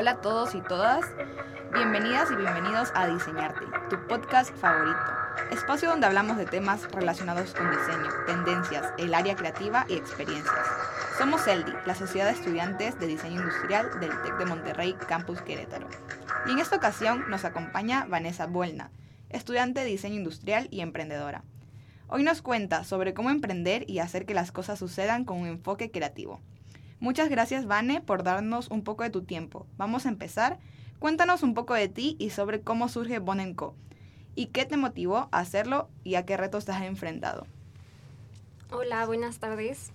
Hola 0.00 0.12
a 0.12 0.20
todos 0.20 0.54
y 0.54 0.60
todas, 0.60 1.04
bienvenidas 1.74 2.30
y 2.30 2.36
bienvenidos 2.36 2.92
a 2.94 3.08
Diseñarte, 3.08 3.64
tu 3.90 3.96
podcast 4.06 4.54
favorito, 4.54 4.96
espacio 5.50 5.90
donde 5.90 6.06
hablamos 6.06 6.36
de 6.36 6.46
temas 6.46 6.88
relacionados 6.92 7.52
con 7.52 7.68
diseño, 7.68 8.08
tendencias, 8.24 8.92
el 8.96 9.12
área 9.12 9.34
creativa 9.34 9.86
y 9.88 9.94
experiencias. 9.94 10.54
Somos 11.18 11.42
CELDI, 11.42 11.72
la 11.84 11.96
Sociedad 11.96 12.26
de 12.26 12.34
Estudiantes 12.34 12.96
de 13.00 13.08
Diseño 13.08 13.40
Industrial 13.40 13.98
del 13.98 14.22
TEC 14.22 14.38
de 14.38 14.44
Monterrey, 14.44 14.94
Campus 15.08 15.42
Querétaro. 15.42 15.88
Y 16.46 16.52
en 16.52 16.60
esta 16.60 16.76
ocasión 16.76 17.28
nos 17.28 17.44
acompaña 17.44 18.06
Vanessa 18.08 18.46
Buelna, 18.46 18.92
estudiante 19.30 19.80
de 19.80 19.86
Diseño 19.86 20.14
Industrial 20.14 20.68
y 20.70 20.80
emprendedora. 20.80 21.42
Hoy 22.06 22.22
nos 22.22 22.40
cuenta 22.40 22.84
sobre 22.84 23.14
cómo 23.14 23.30
emprender 23.30 23.84
y 23.90 23.98
hacer 23.98 24.26
que 24.26 24.34
las 24.34 24.52
cosas 24.52 24.78
sucedan 24.78 25.24
con 25.24 25.38
un 25.38 25.48
enfoque 25.48 25.90
creativo. 25.90 26.40
Muchas 27.00 27.28
gracias, 27.28 27.66
Vane, 27.66 28.00
por 28.00 28.24
darnos 28.24 28.68
un 28.68 28.82
poco 28.82 29.04
de 29.04 29.10
tu 29.10 29.22
tiempo. 29.22 29.66
Vamos 29.76 30.04
a 30.04 30.08
empezar. 30.08 30.58
Cuéntanos 30.98 31.44
un 31.44 31.54
poco 31.54 31.74
de 31.74 31.88
ti 31.88 32.16
y 32.18 32.30
sobre 32.30 32.60
cómo 32.60 32.88
surge 32.88 33.20
Bonenco. 33.20 33.74
¿Y 34.34 34.46
qué 34.46 34.64
te 34.64 34.76
motivó 34.76 35.28
a 35.30 35.38
hacerlo 35.38 35.88
y 36.02 36.16
a 36.16 36.26
qué 36.26 36.36
retos 36.36 36.64
te 36.64 36.72
has 36.72 36.82
enfrentado? 36.82 37.46
Hola, 38.70 39.06
buenas 39.06 39.38
tardes. 39.38 39.92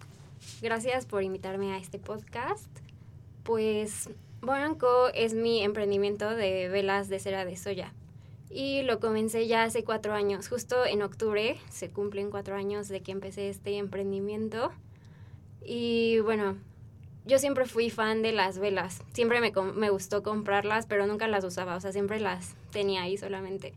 Gracias 0.62 1.06
por 1.06 1.24
invitarme 1.24 1.74
a 1.74 1.78
este 1.78 2.00
podcast. 2.00 2.70
Pues 3.44 4.10
Bonenco 4.42 5.10
es 5.14 5.34
mi 5.34 5.62
emprendimiento 5.62 6.30
de 6.30 6.70
velas 6.70 7.10
de 7.10 7.20
cera 7.20 7.44
de 7.44 7.58
soya. 7.58 7.94
Y 8.50 8.84
lo 8.84 9.00
comencé 9.00 9.48
ya 9.48 9.64
hace 9.64 9.84
cuatro 9.84 10.14
años. 10.14 10.48
Justo 10.48 10.86
en 10.86 11.02
octubre 11.02 11.58
se 11.70 11.90
cumplen 11.90 12.30
cuatro 12.30 12.56
años 12.56 12.88
de 12.88 13.02
que 13.02 13.12
empecé 13.12 13.50
este 13.50 13.78
emprendimiento. 13.78 14.72
Y 15.66 16.20
bueno, 16.20 16.58
yo 17.26 17.40
siempre 17.40 17.66
fui 17.66 17.90
fan 17.90 18.22
de 18.22 18.34
las 18.34 18.60
velas. 18.60 19.02
Siempre 19.14 19.40
me, 19.40 19.52
me 19.76 19.90
gustó 19.90 20.24
comprarlas, 20.24 20.86
pero 20.86 21.08
nunca 21.08 21.28
las 21.28 21.44
usaba. 21.44 21.76
O 21.76 21.80
sea, 21.80 21.92
siempre 21.92 22.20
las 22.20 22.56
tenía 22.72 23.04
ahí 23.04 23.18
solamente. 23.18 23.74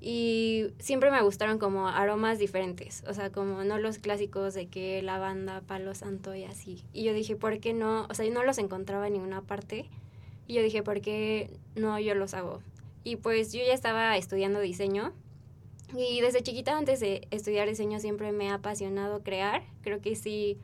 Y 0.00 0.66
siempre 0.78 1.10
me 1.10 1.20
gustaron 1.22 1.58
como 1.58 1.88
aromas 1.88 2.38
diferentes. 2.38 3.02
O 3.08 3.14
sea, 3.14 3.30
como 3.32 3.64
no 3.64 3.78
los 3.78 3.98
clásicos 3.98 4.54
de 4.54 4.68
que 4.68 5.02
lavanda, 5.02 5.62
palo 5.62 5.94
santo 5.94 6.34
y 6.34 6.44
así. 6.44 6.84
Y 6.92 7.02
yo 7.02 7.12
dije, 7.12 7.34
¿por 7.34 7.58
qué 7.58 7.72
no? 7.72 8.06
O 8.08 8.14
sea, 8.14 8.24
yo 8.24 8.32
no 8.32 8.44
los 8.44 8.58
encontraba 8.58 9.08
en 9.08 9.14
ninguna 9.14 9.42
parte. 9.42 9.88
Y 10.46 10.54
yo 10.54 10.62
dije, 10.62 10.82
¿por 10.82 11.00
qué 11.00 11.50
no 11.74 11.98
yo 11.98 12.14
los 12.14 12.34
hago? 12.34 12.60
Y 13.02 13.16
pues 13.16 13.52
yo 13.52 13.64
ya 13.64 13.72
estaba 13.72 14.16
estudiando 14.16 14.60
diseño. 14.60 15.12
Y 15.96 16.20
desde 16.20 16.42
chiquita, 16.42 16.76
antes 16.76 17.00
de 17.00 17.26
estudiar 17.32 17.68
diseño, 17.68 17.98
siempre 17.98 18.30
me 18.30 18.50
ha 18.50 18.54
apasionado 18.54 19.22
crear. 19.22 19.64
Creo 19.82 20.00
que 20.00 20.14
sí 20.14 20.58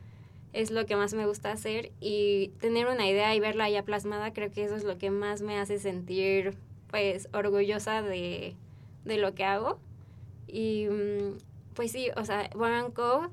es 0.53 0.69
lo 0.69 0.85
que 0.85 0.95
más 0.95 1.13
me 1.15 1.25
gusta 1.25 1.51
hacer 1.51 1.91
y 1.99 2.49
tener 2.59 2.87
una 2.87 3.07
idea 3.07 3.35
y 3.35 3.39
verla 3.39 3.69
ya 3.69 3.83
plasmada, 3.83 4.33
creo 4.33 4.51
que 4.51 4.63
eso 4.63 4.75
es 4.75 4.83
lo 4.83 4.97
que 4.99 5.09
más 5.09 5.41
me 5.41 5.57
hace 5.57 5.79
sentir 5.79 6.55
pues 6.89 7.27
orgullosa 7.33 8.03
de, 8.03 8.55
lo 9.03 9.33
que 9.33 9.43
hago. 9.43 9.79
Y 10.47 10.87
mm, 10.87 11.37
pues 11.73 11.91
sí, 11.91 12.09
o 12.15 12.23
sea, 12.23 12.51
Bonanco, 12.55 13.31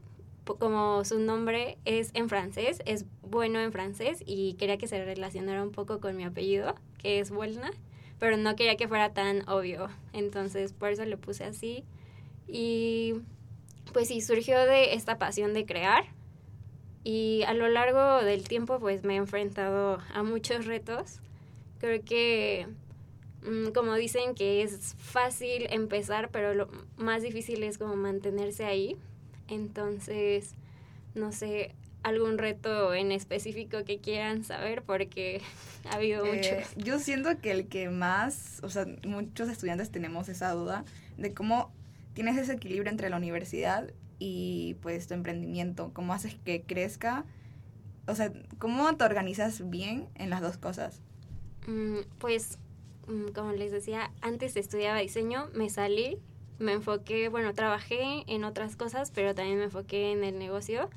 como 0.59 1.05
su 1.05 1.19
nombre 1.19 1.77
es 1.85 2.11
en 2.15 2.31
francés, 2.31 2.81
es 2.87 3.05
bueno 3.23 3.61
en 3.61 3.71
francés 3.71 4.23
y 4.25 4.55
quería 4.55 4.79
que 4.79 4.89
se 4.89 5.05
relacionara 5.05 5.63
un 5.63 5.73
poco 5.73 6.01
con 6.01 6.17
mi 6.17 6.25
apellido, 6.25 6.75
que 6.97 7.21
es 7.21 7.31
Buelna, 7.31 7.71
pero 8.19 8.39
no 8.39 8.57
quería 8.57 8.77
que 8.77 8.89
fuera 8.89 9.13
tan 9.13 9.47
obvio, 9.47 9.91
entonces 10.15 10.73
por 10.73 10.89
eso 10.89 11.05
le 11.05 11.19
puse 11.19 11.45
así. 11.45 11.85
Y 12.49 13.17
pues 13.93 14.09
sí, 14.09 14.23
surgió 14.23 14.59
de 14.65 14.95
esta 14.95 15.19
pasión 15.19 15.53
de 15.53 15.67
crear 15.67 16.05
y 17.03 17.43
a 17.47 17.55
lo 17.55 17.69
largo 17.69 18.23
del 18.23 18.47
tiempo 18.47 18.79
pues 18.79 19.05
me 19.05 19.15
he 19.15 19.17
enfrentado 19.17 19.99
a 20.15 20.23
muchos 20.23 20.67
retos. 20.67 21.21
Creo 21.79 22.03
que 22.05 22.67
mm, 23.43 23.71
como 23.73 23.95
dicen 23.95 24.35
que 24.35 24.63
es 24.63 24.95
fácil 24.99 25.67
empezar, 25.71 26.31
pero 26.31 26.55
lo 26.55 26.69
más 26.97 27.23
difícil 27.23 27.63
es 27.63 27.79
como 27.79 27.97
mantenerse 27.97 28.65
ahí. 28.65 28.97
Entonces, 29.49 30.55
no 31.15 31.33
sé, 31.33 31.75
algún 32.03 32.39
reto 32.39 32.95
en 32.95 33.13
específico 33.13 33.85
que 33.85 33.99
quieran 33.99 34.45
saber 34.45 34.83
porque 34.83 35.41
ha 35.91 35.97
habido 35.97 36.25
eh, 36.27 36.35
muchos. 36.35 36.77
Yo 36.77 36.99
siento 36.99 37.39
que 37.41 37.51
el 37.51 37.69
que 37.69 37.89
más, 37.89 38.61
o 38.63 38.69
sea, 38.69 38.87
muchos 39.07 39.49
estudiantes 39.49 39.91
tenemos 39.91 40.29
esa 40.29 40.53
duda 40.53 40.85
de 41.17 41.33
cómo 41.33 41.73
tienes 42.13 42.37
ese 42.37 42.53
equilibrio 42.53 42.91
entre 42.91 43.09
la 43.09 43.17
universidad 43.17 43.91
y 44.21 44.77
pues 44.83 45.09
tu 45.09 45.15
emprendimiento, 45.15 45.91
cómo 45.93 46.13
haces 46.13 46.37
que 46.45 46.63
crezca, 46.63 47.25
o 48.07 48.15
sea, 48.15 48.33
cómo 48.59 48.95
te 48.97 49.05
organizas 49.05 49.69
bien 49.69 50.09
en 50.15 50.31
las 50.31 50.43
dos 50.43 50.59
cosas. 50.59 51.01
Mm, 51.67 52.01
pues, 52.19 52.59
mm, 53.09 53.33
como 53.35 53.53
les 53.53 53.73
decía, 53.73 54.13
antes 54.21 54.55
estudiaba 54.57 54.99
diseño, 54.99 55.49
me 55.55 55.71
salí, 55.71 56.19
me 56.59 56.75
enfoqué, 56.75 57.29
bueno, 57.31 57.55
trabajé 57.55 58.25
en 58.27 58.45
otras 58.45 58.77
cosas, 58.77 59.11
pero 59.11 59.35
también 59.35 59.59
me 59.59 59.65
enfoqué 59.65 60.13
en 60.13 60.23
el 60.23 60.39
negocio 60.39 60.91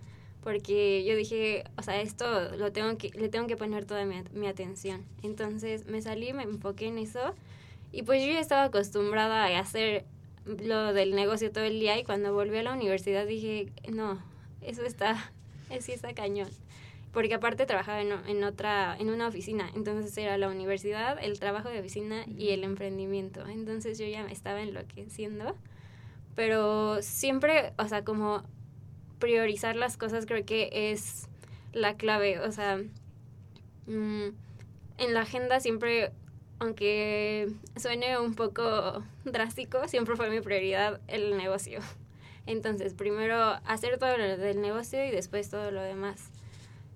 porque 0.43 1.05
yo 1.05 1.15
dije, 1.15 1.63
o 1.77 1.83
sea, 1.83 2.01
esto 2.01 2.57
lo 2.57 2.73
tengo 2.73 2.97
que, 2.97 3.09
le 3.11 3.29
tengo 3.29 3.47
que 3.47 3.55
poner 3.55 3.85
toda 3.85 4.05
mi, 4.05 4.21
mi, 4.33 4.47
atención. 4.47 5.05
Entonces 5.21 5.85
me 5.85 6.01
salí, 6.01 6.33
me 6.33 6.43
enfoqué 6.43 6.87
en 6.87 6.97
eso 6.97 7.33
y 7.93 8.03
pues 8.03 8.21
yo 8.21 8.33
ya 8.33 8.41
estaba 8.41 8.65
acostumbrada 8.65 9.45
a 9.45 9.59
hacer 9.59 10.03
lo 10.45 10.93
del 10.93 11.15
negocio 11.15 11.51
todo 11.51 11.63
el 11.63 11.79
día 11.79 11.97
y 11.97 12.03
cuando 12.03 12.33
volví 12.33 12.57
a 12.57 12.63
la 12.63 12.73
universidad 12.73 13.25
dije, 13.25 13.71
no, 13.91 14.21
eso 14.61 14.83
está, 14.83 15.31
sí 15.79 15.91
está 15.91 16.13
cañón. 16.13 16.49
Porque 17.11 17.35
aparte 17.35 17.67
trabajaba 17.67 18.01
en, 18.01 18.11
en, 18.27 18.43
otra, 18.43 18.97
en 18.97 19.11
una 19.11 19.27
oficina, 19.27 19.69
entonces 19.75 20.17
era 20.17 20.37
la 20.37 20.49
universidad, 20.49 21.23
el 21.23 21.39
trabajo 21.39 21.69
de 21.69 21.79
oficina 21.79 22.25
y 22.27 22.49
el 22.49 22.63
emprendimiento. 22.63 23.45
Entonces 23.47 23.99
yo 23.99 24.07
ya 24.07 24.23
me 24.23 24.31
estaba 24.31 24.63
enloqueciendo, 24.63 25.55
pero 26.35 27.03
siempre, 27.03 27.73
o 27.77 27.87
sea, 27.87 28.03
como 28.03 28.43
priorizar 29.19 29.75
las 29.75 29.95
cosas 29.95 30.25
creo 30.25 30.43
que 30.43 30.69
es 30.91 31.29
la 31.71 31.95
clave, 31.95 32.39
o 32.39 32.51
sea, 32.51 32.77
mm, 33.87 34.27
en 34.97 35.13
la 35.13 35.21
agenda 35.21 35.59
siempre 35.59 36.11
aunque 36.63 37.49
suene 37.75 38.17
un 38.17 38.35
poco 38.35 39.03
drástico, 39.25 39.87
siempre 39.87 40.15
fue 40.15 40.29
mi 40.29 40.41
prioridad 40.41 40.99
el 41.07 41.37
negocio. 41.37 41.79
Entonces, 42.45 42.93
primero 42.93 43.37
hacer 43.65 43.97
todo 43.97 44.17
lo 44.17 44.37
del 44.37 44.61
negocio 44.61 45.05
y 45.05 45.11
después 45.11 45.49
todo 45.49 45.71
lo 45.71 45.81
demás. 45.81 46.29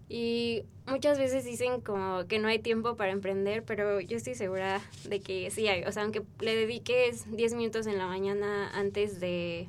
Y 0.10 0.64
muchas 0.86 1.20
veces 1.20 1.44
dicen 1.44 1.82
como 1.82 2.28
que 2.28 2.40
no 2.40 2.48
hay 2.48 2.60
tiempo 2.60 2.96
para 2.96 3.12
emprender, 3.12 3.64
pero 3.64 4.00
yo 4.00 4.18
estoy 4.18 4.36
segura 4.36 4.82
de 5.08 5.20
que 5.20 5.52
sí 5.52 5.68
hay. 5.68 5.84
O 5.84 5.92
sea, 5.92 6.04
aunque 6.04 6.24
le 6.40 6.56
dediques 6.56 7.30
10 7.36 7.56
minutos 7.56 7.88
en 7.88 7.98
la 7.98 8.08
mañana 8.08 8.72
antes 8.74 9.20
de 9.20 9.68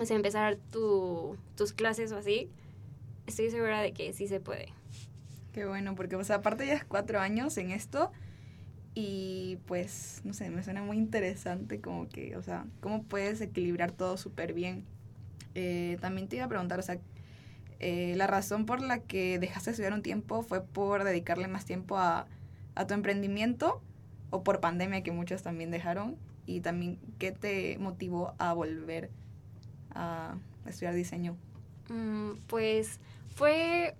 o 0.00 0.04
sea, 0.04 0.16
empezar 0.16 0.58
tu, 0.70 1.36
tus 1.56 1.72
clases 1.72 2.12
o 2.12 2.16
así, 2.16 2.50
estoy 3.26 3.50
segura 3.50 3.80
de 3.80 3.92
que 3.92 4.12
sí 4.12 4.26
se 4.26 4.40
puede. 4.40 4.68
Qué 5.52 5.66
bueno, 5.66 5.94
porque 5.94 6.16
o 6.16 6.24
sea, 6.24 6.36
aparte 6.36 6.66
ya 6.66 6.74
es 6.74 6.84
cuatro 6.84 7.20
años 7.20 7.56
en 7.58 7.70
esto 7.70 8.10
y 8.94 9.58
pues, 9.66 10.20
no 10.24 10.32
sé, 10.32 10.50
me 10.50 10.62
suena 10.62 10.82
muy 10.82 10.96
interesante 10.96 11.80
como 11.80 12.08
que, 12.08 12.36
o 12.36 12.42
sea, 12.42 12.64
cómo 12.80 13.02
puedes 13.02 13.40
equilibrar 13.40 13.90
todo 13.90 14.16
súper 14.16 14.52
bien. 14.52 14.84
Eh, 15.54 15.98
también 16.00 16.28
te 16.28 16.36
iba 16.36 16.44
a 16.44 16.48
preguntar, 16.48 16.78
o 16.78 16.82
sea, 16.82 16.98
eh, 17.80 18.14
la 18.16 18.26
razón 18.26 18.66
por 18.66 18.80
la 18.80 19.00
que 19.00 19.38
dejaste 19.38 19.70
de 19.70 19.72
estudiar 19.72 19.92
un 19.92 20.02
tiempo 20.02 20.42
fue 20.42 20.62
por 20.62 21.04
dedicarle 21.04 21.48
más 21.48 21.64
tiempo 21.64 21.98
a, 21.98 22.26
a 22.74 22.86
tu 22.86 22.94
emprendimiento 22.94 23.82
o 24.30 24.42
por 24.44 24.60
pandemia 24.60 25.02
que 25.02 25.12
muchos 25.12 25.42
también 25.42 25.70
dejaron 25.70 26.16
y 26.46 26.60
también 26.60 26.98
qué 27.18 27.32
te 27.32 27.76
motivó 27.78 28.34
a 28.38 28.52
volver 28.52 29.10
a 29.90 30.36
estudiar 30.66 30.94
diseño. 30.94 31.36
Mm, 31.88 32.32
pues 32.46 33.00
fue 33.34 33.94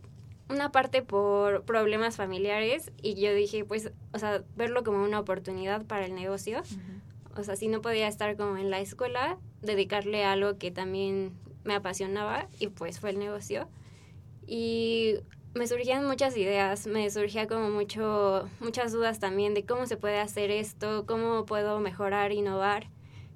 una 0.48 0.70
parte 0.72 1.02
por 1.02 1.64
problemas 1.64 2.16
familiares 2.16 2.92
y 3.02 3.14
yo 3.14 3.34
dije, 3.34 3.64
pues, 3.64 3.92
o 4.14 4.18
sea, 4.18 4.44
verlo 4.56 4.84
como 4.84 5.02
una 5.02 5.18
oportunidad 5.18 5.84
para 5.84 6.06
el 6.06 6.14
negocio. 6.14 6.62
O 7.36 7.42
sea, 7.42 7.56
si 7.56 7.66
no 7.66 7.82
podía 7.82 8.06
estar 8.06 8.36
como 8.36 8.56
en 8.56 8.70
la 8.70 8.78
escuela, 8.78 9.38
dedicarle 9.60 10.24
a 10.24 10.32
algo 10.32 10.56
que 10.56 10.70
también 10.70 11.32
me 11.64 11.74
apasionaba 11.74 12.46
y 12.60 12.68
pues 12.68 13.00
fue 13.00 13.10
el 13.10 13.18
negocio. 13.18 13.68
Y 14.46 15.16
me 15.54 15.66
surgían 15.66 16.06
muchas 16.06 16.36
ideas, 16.36 16.86
me 16.86 17.10
surgía 17.10 17.48
como 17.48 17.70
mucho, 17.70 18.48
muchas 18.60 18.92
dudas 18.92 19.18
también 19.18 19.52
de 19.52 19.64
cómo 19.64 19.86
se 19.86 19.96
puede 19.96 20.20
hacer 20.20 20.52
esto, 20.52 21.06
cómo 21.06 21.44
puedo 21.44 21.80
mejorar, 21.80 22.30
innovar. 22.30 22.88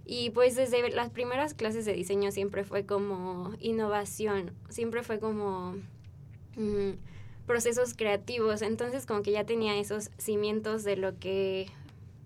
Y 0.05 0.31
pues 0.31 0.55
desde 0.55 0.91
las 0.91 1.11
primeras 1.11 1.55
clases 1.55 1.85
de 1.85 1.93
diseño 1.93 2.31
siempre 2.31 2.65
fue 2.65 2.87
como 2.87 3.53
innovación, 3.59 4.53
siempre 4.69 5.03
fue 5.03 5.19
como 5.19 5.75
procesos 7.49 7.95
creativos. 7.95 8.63
Entonces 8.63 9.07
como 9.07 9.23
que 9.23 9.33
ya 9.33 9.43
tenía 9.43 9.77
esos 9.77 10.11
cimientos 10.19 10.85
de 10.85 10.97
lo 10.97 11.19
que, 11.19 11.67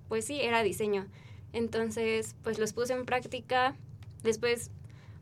pues 0.09 0.27
sí, 0.27 0.43
era 0.43 0.63
diseño. 0.63 1.07
Entonces 1.55 2.37
pues 2.43 2.59
los 2.59 2.75
puse 2.75 2.93
en 2.93 3.07
práctica. 3.07 3.75
Después, 4.23 4.71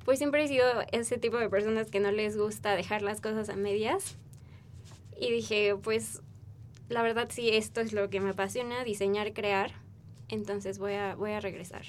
pues 0.04 0.18
siempre 0.18 0.42
he 0.42 0.48
sido 0.48 0.66
ese 0.90 1.18
tipo 1.18 1.38
de 1.38 1.48
personas 1.48 1.88
que 1.88 2.00
no 2.00 2.10
les 2.10 2.36
gusta 2.36 2.74
dejar 2.74 3.02
las 3.02 3.20
cosas 3.20 3.48
a 3.48 3.54
medias. 3.54 4.16
Y 5.16 5.30
dije, 5.30 5.76
pues 5.80 6.22
la 6.88 7.02
verdad 7.02 7.28
sí, 7.30 7.50
esto 7.50 7.80
es 7.80 7.92
lo 7.92 8.10
que 8.10 8.20
me 8.20 8.30
apasiona, 8.30 8.82
diseñar, 8.82 9.32
crear. 9.32 9.72
Entonces 10.28 10.78
voy 10.78 10.94
a, 10.94 11.14
voy 11.14 11.30
a 11.32 11.40
regresar. 11.40 11.82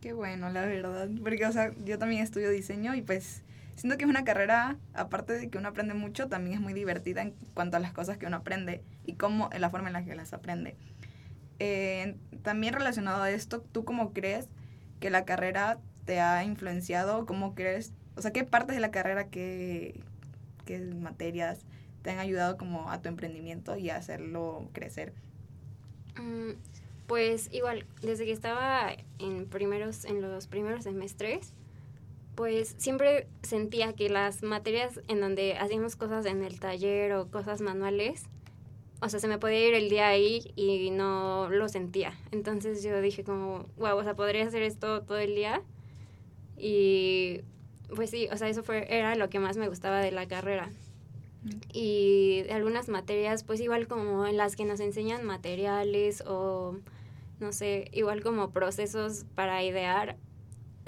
Qué 0.00 0.12
bueno, 0.12 0.50
la 0.50 0.66
verdad. 0.66 1.08
Porque, 1.22 1.46
o 1.46 1.52
sea, 1.52 1.72
yo 1.84 1.98
también 1.98 2.22
estudio 2.22 2.50
diseño 2.50 2.94
y 2.94 3.02
pues 3.02 3.42
siento 3.78 3.96
que 3.96 4.04
es 4.04 4.10
una 4.10 4.24
carrera, 4.24 4.76
aparte 4.92 5.34
de 5.34 5.48
que 5.48 5.56
uno 5.56 5.68
aprende 5.68 5.94
mucho, 5.94 6.28
también 6.28 6.56
es 6.56 6.60
muy 6.60 6.74
divertida 6.74 7.22
en 7.22 7.34
cuanto 7.54 7.76
a 7.76 7.80
las 7.80 7.92
cosas 7.92 8.18
que 8.18 8.26
uno 8.26 8.38
aprende 8.38 8.82
y 9.06 9.14
cómo, 9.14 9.48
en 9.52 9.60
la 9.60 9.70
forma 9.70 9.88
en 9.88 9.92
la 9.92 10.04
que 10.04 10.16
las 10.16 10.32
aprende. 10.32 10.76
Eh, 11.60 12.16
también 12.42 12.74
relacionado 12.74 13.22
a 13.22 13.30
esto, 13.30 13.60
¿tú 13.60 13.84
cómo 13.84 14.12
crees 14.12 14.48
que 14.98 15.10
la 15.10 15.24
carrera 15.24 15.78
te 16.04 16.20
ha 16.20 16.42
influenciado? 16.42 17.24
¿Cómo 17.24 17.54
crees? 17.54 17.92
O 18.16 18.20
sea, 18.22 18.32
¿qué 18.32 18.42
partes 18.42 18.74
de 18.74 18.80
la 18.80 18.90
carrera, 18.90 19.28
qué, 19.28 20.00
qué 20.66 20.80
materias 20.80 21.60
te 22.02 22.10
han 22.10 22.18
ayudado 22.18 22.56
como 22.56 22.90
a 22.90 23.00
tu 23.00 23.08
emprendimiento 23.08 23.76
y 23.76 23.90
a 23.90 23.96
hacerlo 23.96 24.68
crecer? 24.72 25.12
Mm, 26.16 26.58
pues 27.06 27.48
igual, 27.52 27.86
desde 28.02 28.24
que 28.24 28.32
estaba 28.32 28.90
en 29.20 29.46
primeros, 29.46 30.04
en 30.04 30.20
los 30.20 30.48
primeros 30.48 30.82
semestres, 30.82 31.54
pues 32.38 32.76
siempre 32.78 33.26
sentía 33.42 33.94
que 33.94 34.08
las 34.08 34.44
materias 34.44 35.00
en 35.08 35.20
donde 35.20 35.58
hacíamos 35.58 35.96
cosas 35.96 36.24
en 36.24 36.44
el 36.44 36.60
taller 36.60 37.14
o 37.14 37.28
cosas 37.32 37.60
manuales, 37.60 38.26
o 39.00 39.08
sea, 39.08 39.18
se 39.18 39.26
me 39.26 39.38
podía 39.38 39.66
ir 39.66 39.74
el 39.74 39.90
día 39.90 40.06
ahí 40.06 40.52
y 40.54 40.90
no 40.92 41.48
lo 41.50 41.68
sentía. 41.68 42.16
Entonces 42.30 42.84
yo 42.84 43.00
dije 43.00 43.24
como, 43.24 43.66
wow, 43.76 43.96
o 43.96 44.04
sea, 44.04 44.14
podría 44.14 44.46
hacer 44.46 44.62
esto 44.62 45.02
todo 45.02 45.18
el 45.18 45.34
día. 45.34 45.62
Y 46.56 47.40
pues 47.92 48.10
sí, 48.10 48.28
o 48.30 48.36
sea, 48.36 48.48
eso 48.48 48.62
fue, 48.62 48.86
era 48.88 49.16
lo 49.16 49.28
que 49.30 49.40
más 49.40 49.56
me 49.56 49.68
gustaba 49.68 49.98
de 49.98 50.12
la 50.12 50.28
carrera. 50.28 50.70
Y 51.72 52.44
algunas 52.52 52.88
materias, 52.88 53.42
pues 53.42 53.58
igual 53.60 53.88
como 53.88 54.28
en 54.28 54.36
las 54.36 54.54
que 54.54 54.64
nos 54.64 54.78
enseñan 54.78 55.24
materiales 55.24 56.22
o, 56.24 56.76
no 57.40 57.52
sé, 57.52 57.90
igual 57.92 58.22
como 58.22 58.52
procesos 58.52 59.24
para 59.34 59.64
idear, 59.64 60.16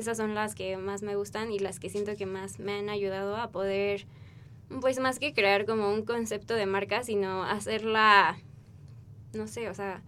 esas 0.00 0.16
son 0.16 0.34
las 0.34 0.54
que 0.54 0.76
más 0.76 1.02
me 1.02 1.16
gustan 1.16 1.52
y 1.52 1.58
las 1.58 1.78
que 1.78 1.90
siento 1.90 2.16
que 2.16 2.26
más 2.26 2.58
me 2.58 2.72
han 2.72 2.88
ayudado 2.88 3.36
a 3.36 3.50
poder 3.50 4.06
pues 4.80 5.00
más 5.00 5.18
que 5.18 5.32
crear 5.32 5.66
como 5.66 5.92
un 5.92 6.04
concepto 6.04 6.54
de 6.54 6.66
marca, 6.66 7.02
sino 7.02 7.44
hacerla, 7.44 8.38
no 9.34 9.48
sé, 9.48 9.68
o 9.68 9.74
sea, 9.74 10.02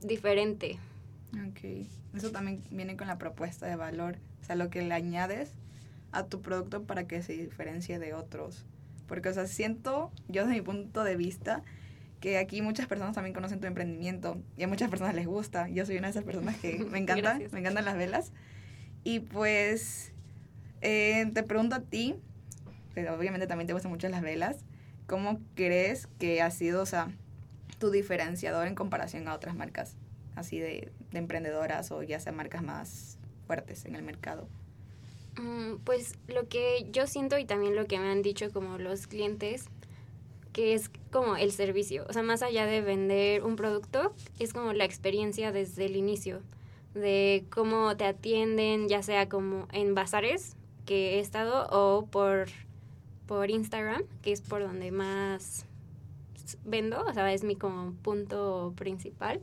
diferente. 0.00 0.78
Ok, 1.48 1.86
eso 2.16 2.30
también 2.30 2.62
viene 2.70 2.96
con 2.96 3.06
la 3.06 3.18
propuesta 3.18 3.66
de 3.66 3.76
valor, 3.76 4.18
o 4.40 4.44
sea, 4.44 4.56
lo 4.56 4.68
que 4.68 4.82
le 4.82 4.94
añades 4.94 5.54
a 6.10 6.26
tu 6.26 6.42
producto 6.42 6.82
para 6.82 7.06
que 7.06 7.22
se 7.22 7.34
diferencie 7.34 7.98
de 7.98 8.14
otros. 8.14 8.64
Porque, 9.06 9.28
o 9.28 9.32
sea, 9.32 9.46
siento, 9.46 10.10
yo 10.28 10.42
desde 10.42 10.54
mi 10.54 10.62
punto 10.62 11.04
de 11.04 11.16
vista, 11.16 11.62
que 12.20 12.38
aquí 12.38 12.62
muchas 12.62 12.86
personas 12.86 13.14
también 13.14 13.34
conocen 13.34 13.60
tu 13.60 13.66
emprendimiento 13.66 14.40
y 14.56 14.62
a 14.62 14.68
muchas 14.68 14.88
personas 14.90 15.14
les 15.14 15.26
gusta. 15.26 15.68
Yo 15.68 15.84
soy 15.86 15.98
una 15.98 16.06
de 16.08 16.12
esas 16.12 16.24
personas 16.24 16.56
que 16.56 16.84
me 16.90 16.98
encanta, 16.98 17.38
me 17.50 17.60
encantan 17.60 17.84
las 17.84 17.96
velas. 17.96 18.32
Y 19.04 19.20
pues, 19.20 20.12
eh, 20.80 21.30
te 21.34 21.42
pregunto 21.42 21.76
a 21.76 21.80
ti, 21.80 22.14
pero 22.94 23.14
obviamente 23.14 23.46
también 23.46 23.66
te 23.66 23.72
gustan 23.72 23.90
mucho 23.90 24.08
las 24.08 24.22
velas. 24.22 24.58
¿Cómo 25.06 25.40
crees 25.54 26.08
que 26.18 26.42
ha 26.42 26.50
sido, 26.50 26.82
o 26.82 26.86
sea, 26.86 27.10
tu 27.78 27.90
diferenciador 27.90 28.66
en 28.66 28.74
comparación 28.74 29.26
a 29.28 29.34
otras 29.34 29.56
marcas 29.56 29.96
así 30.36 30.58
de, 30.58 30.90
de 31.10 31.18
emprendedoras 31.18 31.90
o 31.90 32.02
ya 32.02 32.18
sea 32.20 32.32
marcas 32.32 32.62
más 32.62 33.18
fuertes 33.46 33.84
en 33.84 33.96
el 33.96 34.02
mercado? 34.02 34.48
Mm, 35.38 35.76
pues 35.84 36.14
lo 36.28 36.48
que 36.48 36.86
yo 36.90 37.06
siento 37.06 37.38
y 37.38 37.44
también 37.44 37.74
lo 37.74 37.86
que 37.86 37.98
me 37.98 38.10
han 38.10 38.22
dicho 38.22 38.50
como 38.52 38.78
los 38.78 39.06
clientes, 39.06 39.64
que 40.52 40.74
es 40.74 40.90
como 41.10 41.36
el 41.36 41.52
servicio, 41.52 42.04
o 42.08 42.12
sea, 42.12 42.22
más 42.22 42.42
allá 42.42 42.66
de 42.66 42.82
vender 42.82 43.42
un 43.42 43.56
producto, 43.56 44.14
es 44.38 44.52
como 44.52 44.72
la 44.72 44.84
experiencia 44.84 45.52
desde 45.52 45.86
el 45.86 45.96
inicio, 45.96 46.42
de 46.94 47.44
cómo 47.50 47.96
te 47.96 48.04
atienden, 48.04 48.88
ya 48.88 49.02
sea 49.02 49.28
como 49.28 49.68
en 49.72 49.94
bazares 49.94 50.56
que 50.84 51.14
he 51.16 51.20
estado 51.20 51.68
o 51.70 52.06
por 52.06 52.48
por 53.26 53.50
Instagram, 53.50 54.02
que 54.20 54.32
es 54.32 54.40
por 54.42 54.62
donde 54.62 54.90
más 54.90 55.64
vendo, 56.64 57.02
o 57.04 57.12
sea, 57.14 57.32
es 57.32 57.44
mi 57.44 57.56
como 57.56 57.92
punto 58.02 58.74
principal. 58.76 59.40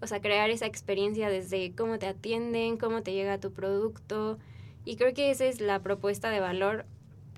O 0.00 0.06
sea, 0.06 0.20
crear 0.20 0.48
esa 0.48 0.66
experiencia 0.66 1.28
desde 1.28 1.74
cómo 1.74 1.98
te 1.98 2.06
atienden, 2.06 2.78
cómo 2.78 3.02
te 3.02 3.12
llega 3.12 3.38
tu 3.38 3.52
producto. 3.52 4.38
Y 4.84 4.96
creo 4.96 5.12
que 5.12 5.30
esa 5.30 5.44
es 5.44 5.60
la 5.60 5.80
propuesta 5.80 6.30
de 6.30 6.40
valor 6.40 6.86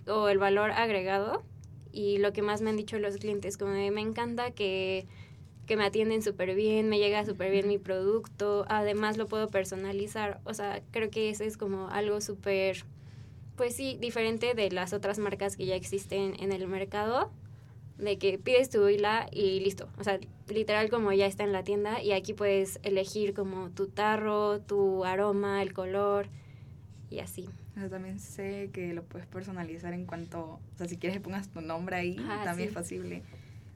o 0.07 0.29
el 0.29 0.39
valor 0.39 0.71
agregado. 0.71 1.43
Y 1.91 2.19
lo 2.19 2.33
que 2.33 2.43
más 2.43 2.63
me 2.63 2.71
han 2.71 2.77
dicho 2.77 2.99
los 2.99 3.17
clientes, 3.17 3.59
como 3.59 3.73
me 3.73 4.01
encanta 4.01 4.53
que, 4.53 5.07
que 5.67 5.77
me 5.77 5.85
atienden 5.85 6.23
súper 6.23 6.55
bien, 6.55 6.89
me 6.89 6.99
llega 6.99 7.25
súper 7.25 7.51
bien 7.51 7.69
mi 7.69 7.79
producto, 7.79 8.65
además 8.69 9.17
lo 9.17 9.29
puedo 9.29 9.49
personalizar. 9.49 10.41
O 10.45 10.55
sea, 10.55 10.83
creo 10.91 11.11
que 11.11 11.31
eso 11.31 11.45
es 11.45 11.57
como 11.57 11.89
algo 11.89 12.21
súper 12.21 12.85
pues 13.57 13.77
sí, 13.77 13.97
diferente 14.01 14.55
de 14.55 14.71
las 14.71 14.93
otras 14.93 15.19
marcas 15.19 15.57
que 15.57 15.67
ya 15.67 15.75
existen 15.75 16.35
en 16.41 16.53
el 16.53 16.67
mercado, 16.67 17.31
de 17.99 18.19
que 18.19 18.39
pides 18.39 18.71
tu 18.71 18.89
hila 18.89 19.29
y 19.31 19.61
listo. 19.61 19.89
O 19.99 20.05
sea, 20.05 20.19
literal 20.49 20.91
como 20.91 21.13
ya 21.13 21.27
está 21.27 21.45
en 21.45 21.53
la 21.53 21.63
tienda 21.63 22.03
y 22.03 22.13
aquí 22.13 22.33
puedes 22.33 22.81
elegir 22.83 23.35
como 23.35 23.71
tu 23.71 23.87
tarro, 23.87 24.61
tu 24.61 25.05
aroma, 25.05 25.63
el 25.63 25.73
color 25.73 26.29
y 27.11 27.21
así. 27.21 27.49
Yo 27.77 27.89
también 27.89 28.19
sé 28.19 28.71
que 28.73 28.93
lo 28.93 29.03
puedes 29.03 29.27
personalizar 29.27 29.93
en 29.93 30.07
cuanto, 30.07 30.59
o 30.75 30.77
sea, 30.77 30.89
si 30.89 30.97
quieres 30.97 31.19
que 31.19 31.23
pongas 31.23 31.49
tu 31.49 31.61
nombre 31.61 31.97
ahí, 31.97 32.17
también 32.45 32.71
es 32.71 32.75
posible. 32.75 33.23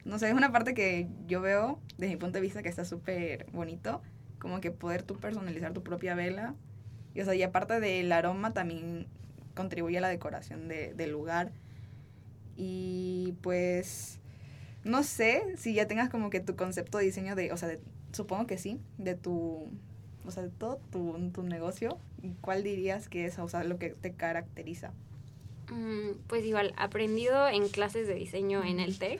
No 0.07 0.17
sé, 0.19 0.29
es 0.29 0.33
una 0.33 0.53
parte 0.53 0.73
que 0.73 1.09
yo 1.27 1.41
veo 1.41 1.81
desde 1.97 2.13
mi 2.13 2.17
punto 2.17 2.35
de 2.37 2.41
vista 2.41 2.63
que 2.63 2.69
está 2.69 2.85
súper 2.85 3.45
bonito, 3.51 4.01
como 4.39 4.61
que 4.61 4.71
poder 4.71 5.03
tú 5.03 5.19
personalizar 5.19 5.73
tu 5.73 5.83
propia 5.83 6.15
vela. 6.15 6.55
Y, 7.13 7.19
o 7.19 7.25
sea, 7.25 7.35
y 7.35 7.43
aparte 7.43 7.81
del 7.81 8.09
aroma 8.13 8.53
también 8.53 9.07
contribuye 9.53 9.97
a 9.97 10.01
la 10.01 10.07
decoración 10.07 10.69
de, 10.69 10.93
del 10.93 11.11
lugar. 11.11 11.51
Y 12.55 13.33
pues 13.41 14.21
no 14.85 15.03
sé 15.03 15.43
si 15.57 15.73
ya 15.73 15.87
tengas 15.87 16.09
como 16.09 16.29
que 16.29 16.39
tu 16.39 16.55
concepto 16.55 16.99
de 16.99 17.03
diseño 17.03 17.35
de, 17.35 17.51
o 17.51 17.57
sea, 17.57 17.77
supongo 18.13 18.47
que 18.47 18.57
sí, 18.57 18.79
de 18.97 19.15
tu, 19.15 19.67
o 20.25 20.31
sea, 20.31 20.43
de 20.43 20.49
todo 20.49 20.79
tu, 20.89 21.31
tu 21.33 21.43
negocio. 21.43 21.99
¿Cuál 22.39 22.63
dirías 22.63 23.09
que 23.09 23.25
es, 23.25 23.37
o 23.39 23.49
sea, 23.49 23.65
lo 23.65 23.77
que 23.77 23.89
te 23.89 24.13
caracteriza? 24.13 24.93
Mm, 25.69 26.19
pues 26.27 26.45
igual, 26.45 26.73
aprendido 26.77 27.49
en 27.49 27.67
clases 27.67 28.07
de 28.07 28.15
diseño 28.15 28.63
en 28.63 28.79
el 28.79 28.97
TEC, 28.97 29.19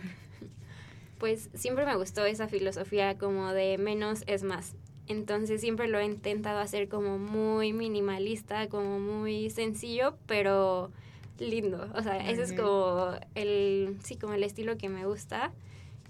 pues 1.18 1.50
siempre 1.54 1.86
me 1.86 1.96
gustó 1.96 2.26
esa 2.26 2.48
filosofía 2.48 3.18
como 3.18 3.54
de 3.54 3.78
menos 3.78 4.24
es 4.28 4.44
más. 4.44 4.76
Entonces 5.08 5.62
siempre 5.62 5.88
lo 5.88 6.00
he 6.00 6.06
intentado 6.06 6.60
hacer 6.60 6.90
como 6.90 7.18
muy 7.18 7.74
minimalista, 7.74 8.68
como 8.68 9.00
muy 9.00 9.50
sencillo, 9.50 10.18
pero 10.28 10.92
lindo. 11.40 11.90
O 11.96 12.02
sea, 12.02 12.18
ese 12.30 12.44
es 12.44 12.54
como 12.54 13.12
el, 13.36 13.98
sí, 14.04 14.18
como 14.18 14.34
el 14.34 14.44
estilo 14.44 14.78
que 14.78 14.90
me 14.90 15.06
gusta. 15.06 15.54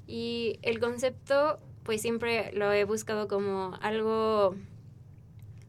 Y 0.08 0.60
el 0.62 0.80
concepto, 0.80 1.60
pues 1.84 2.02
siempre 2.02 2.52
lo 2.54 2.72
he 2.72 2.86
buscado 2.86 3.28
como 3.28 3.78
algo, 3.82 4.56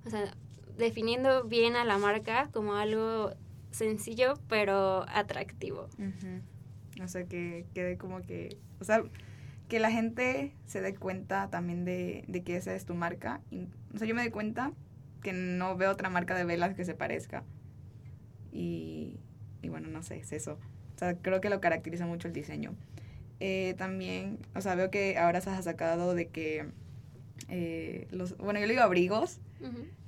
o 0.06 0.10
sea, 0.10 0.34
definiendo 0.78 1.44
bien 1.44 1.76
a 1.76 1.84
la 1.84 1.98
marca 1.98 2.48
como 2.52 2.74
algo 2.74 3.32
sencillo, 3.70 4.34
pero 4.48 5.04
atractivo. 5.08 5.88
O 7.02 7.08
sea, 7.08 7.24
que 7.24 7.66
quede 7.74 7.98
como 7.98 8.22
que, 8.22 8.56
o 8.80 8.84
sea, 8.84 9.02
que 9.68 9.78
la 9.78 9.90
gente 9.90 10.52
se 10.66 10.80
dé 10.80 10.94
cuenta 10.94 11.48
también 11.50 11.84
de, 11.84 12.24
que 12.44 12.56
esa 12.56 12.74
es 12.74 12.86
tu 12.86 12.94
marca. 12.94 13.40
o 13.94 13.98
sea, 13.98 14.08
yo 14.08 14.14
me 14.14 14.22
doy 14.22 14.30
cuenta 14.30 14.72
que 15.22 15.32
no 15.32 15.76
veo 15.76 15.90
otra 15.90 16.08
marca 16.08 16.34
de 16.34 16.44
velas 16.44 16.74
que 16.74 16.84
se 16.84 16.94
parezca. 16.94 17.44
Y, 18.50 19.18
bueno, 19.62 19.88
no 19.88 20.02
sé, 20.02 20.18
es 20.18 20.32
eso. 20.32 20.58
O 20.96 20.98
sea, 20.98 21.14
creo 21.14 21.40
que 21.40 21.50
lo 21.50 21.60
caracteriza 21.60 22.06
mucho 22.06 22.28
el 22.28 22.34
diseño. 22.34 22.74
Eh, 23.40 23.74
también, 23.76 24.38
o 24.54 24.60
sea, 24.60 24.74
veo 24.74 24.90
que 24.90 25.18
ahora 25.18 25.40
se 25.40 25.50
ha 25.50 25.62
sacado 25.62 26.14
de 26.14 26.28
que 26.28 26.66
eh, 27.48 28.08
los, 28.10 28.36
bueno, 28.38 28.58
yo 28.58 28.66
le 28.66 28.72
digo 28.72 28.82
abrigos, 28.82 29.40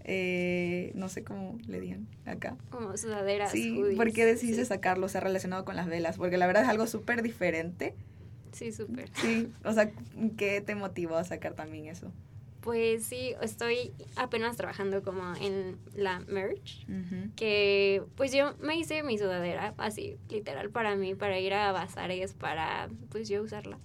eh, 0.04 0.90
no 0.94 1.08
sé 1.08 1.22
cómo 1.22 1.58
le 1.66 1.80
digan 1.80 2.08
acá. 2.24 2.56
Como 2.70 2.96
sudaderas. 2.96 3.52
Sí, 3.52 3.78
¿por 3.94 4.10
qué 4.12 4.24
decidiste 4.24 4.64
sacarlo, 4.64 5.06
o 5.06 5.08
sea, 5.08 5.20
relacionado 5.20 5.64
con 5.64 5.76
las 5.76 5.86
velas? 5.86 6.16
Porque 6.16 6.38
la 6.38 6.46
verdad 6.46 6.62
es 6.62 6.68
algo 6.68 6.86
súper 6.86 7.22
diferente 7.22 7.94
Sí, 8.52 8.72
súper. 8.72 9.08
Sí, 9.14 9.48
o 9.64 9.72
sea, 9.72 9.90
¿qué 10.36 10.60
te 10.60 10.74
motivó 10.74 11.16
a 11.16 11.24
sacar 11.24 11.54
también 11.54 11.86
eso? 11.86 12.10
Pues 12.60 13.04
sí, 13.04 13.34
estoy 13.40 13.92
apenas 14.16 14.56
trabajando 14.56 15.02
como 15.02 15.34
en 15.36 15.78
la 15.94 16.20
merch, 16.20 16.86
que 17.34 18.02
pues 18.16 18.32
yo 18.32 18.54
me 18.60 18.76
hice 18.76 19.02
mi 19.02 19.16
sudadera, 19.16 19.72
así, 19.78 20.18
literal, 20.28 20.68
para 20.68 20.94
mí, 20.94 21.14
para 21.14 21.40
ir 21.40 21.54
a 21.54 21.72
bazares, 21.72 22.34
para 22.34 22.90
pues 23.08 23.30
yo 23.30 23.42
usarla. 23.42 23.78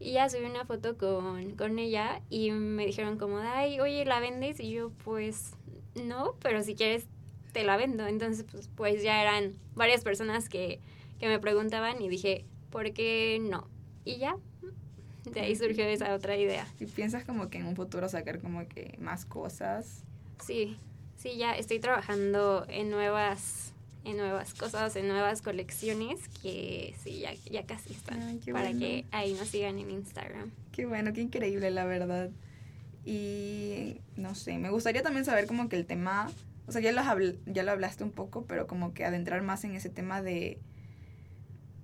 Y 0.00 0.12
ya 0.12 0.28
subí 0.28 0.44
una 0.44 0.64
foto 0.64 0.96
con, 0.96 1.52
con 1.56 1.78
ella 1.78 2.22
y 2.30 2.50
me 2.50 2.86
dijeron 2.86 3.18
como, 3.18 3.38
ay, 3.38 3.78
oye, 3.80 4.04
¿la 4.04 4.18
vendes? 4.18 4.58
Y 4.58 4.70
yo, 4.70 4.90
pues, 5.04 5.52
no, 5.94 6.34
pero 6.42 6.62
si 6.62 6.74
quieres, 6.74 7.06
te 7.52 7.62
la 7.62 7.76
vendo. 7.76 8.06
Entonces, 8.06 8.44
pues, 8.50 8.68
pues 8.74 9.02
ya 9.02 9.22
eran 9.22 9.52
varias 9.76 10.02
personas 10.02 10.48
que, 10.48 10.80
que 11.20 11.28
me 11.28 11.38
preguntaban 11.38 12.02
y 12.02 12.08
dije, 12.08 12.44
¿por 12.70 12.92
qué 12.92 13.38
no? 13.40 13.68
Y 14.04 14.18
ya. 14.18 14.36
de 15.24 15.40
ahí 15.40 15.56
surgió 15.56 15.84
esa 15.84 16.14
otra 16.14 16.36
idea. 16.36 16.66
¿Y 16.80 16.86
piensas 16.86 17.24
como 17.24 17.48
que 17.48 17.58
en 17.58 17.66
un 17.66 17.76
futuro 17.76 18.08
sacar 18.08 18.40
como 18.40 18.66
que 18.68 18.96
más 19.00 19.24
cosas? 19.24 20.04
Sí, 20.44 20.76
sí, 21.16 21.36
ya 21.36 21.54
estoy 21.54 21.78
trabajando 21.78 22.66
en 22.68 22.90
nuevas 22.90 23.72
en 24.04 24.16
nuevas 24.16 24.54
cosas, 24.54 24.96
en 24.96 25.08
nuevas 25.08 25.42
colecciones 25.42 26.28
que 26.42 26.94
sí, 27.02 27.20
ya, 27.20 27.34
ya 27.50 27.64
casi 27.66 27.92
están. 27.92 28.40
para 28.52 28.72
que 28.72 29.04
ahí 29.12 29.34
nos 29.34 29.48
sigan 29.48 29.78
en 29.78 29.90
Instagram. 29.90 30.50
Qué 30.72 30.86
bueno, 30.86 31.12
qué 31.12 31.20
increíble, 31.20 31.70
la 31.70 31.84
verdad. 31.84 32.30
Y 33.04 34.00
no 34.16 34.34
sé, 34.34 34.58
me 34.58 34.70
gustaría 34.70 35.02
también 35.02 35.24
saber 35.24 35.46
como 35.46 35.68
que 35.68 35.76
el 35.76 35.86
tema, 35.86 36.30
o 36.66 36.72
sea, 36.72 36.80
ya 36.80 36.92
lo, 36.92 37.02
ya 37.46 37.62
lo 37.62 37.70
hablaste 37.70 38.04
un 38.04 38.10
poco, 38.10 38.44
pero 38.46 38.66
como 38.66 38.94
que 38.94 39.04
adentrar 39.04 39.42
más 39.42 39.64
en 39.64 39.74
ese 39.74 39.88
tema 39.88 40.22
de 40.22 40.58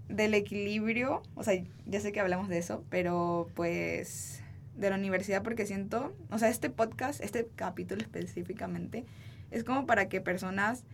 del 0.08 0.34
equilibrio, 0.34 1.22
o 1.34 1.42
sea, 1.42 1.62
ya 1.86 2.00
sé 2.00 2.12
que 2.12 2.20
hablamos 2.20 2.48
de 2.48 2.58
eso, 2.58 2.84
pero 2.88 3.48
pues 3.54 4.42
de 4.76 4.90
la 4.90 4.96
universidad 4.96 5.42
porque 5.42 5.66
siento, 5.66 6.14
o 6.30 6.38
sea, 6.38 6.48
este 6.48 6.70
podcast, 6.70 7.20
este 7.20 7.48
capítulo 7.56 8.00
específicamente, 8.00 9.04
es 9.50 9.64
como 9.64 9.86
para 9.86 10.08
que 10.08 10.20
personas 10.20 10.84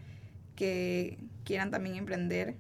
que 0.57 1.19
quieran 1.45 1.71
también 1.71 1.97
emprender 1.97 2.57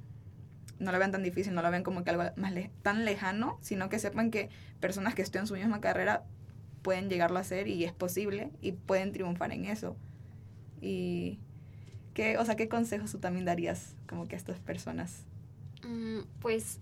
no 0.78 0.92
lo 0.92 0.98
vean 0.98 1.12
tan 1.12 1.22
difícil, 1.22 1.54
no 1.54 1.62
lo 1.62 1.70
vean 1.70 1.82
como 1.82 2.04
que 2.04 2.10
algo 2.10 2.24
más 2.36 2.52
tan 2.82 3.04
lejano, 3.04 3.58
sino 3.62 3.88
que 3.88 3.98
sepan 3.98 4.30
que 4.30 4.50
personas 4.80 5.14
que 5.14 5.22
estudian 5.22 5.46
su 5.46 5.54
misma 5.54 5.80
carrera 5.80 6.24
pueden 6.82 7.08
llegarlo 7.08 7.38
a 7.38 7.40
hacer 7.40 7.68
y 7.68 7.84
es 7.84 7.92
posible 7.92 8.50
y 8.60 8.72
pueden 8.72 9.12
triunfar 9.12 9.52
en 9.52 9.64
eso. 9.64 9.96
Y 10.80 11.38
qué, 12.12 12.38
o 12.38 12.44
sea, 12.44 12.56
¿qué 12.56 12.68
consejos 12.68 13.12
tú 13.12 13.18
también 13.18 13.44
darías 13.44 13.96
como 14.06 14.26
que 14.26 14.34
a 14.34 14.38
estas 14.38 14.60
personas? 14.60 15.24
Mm, 15.84 16.20
pues 16.40 16.80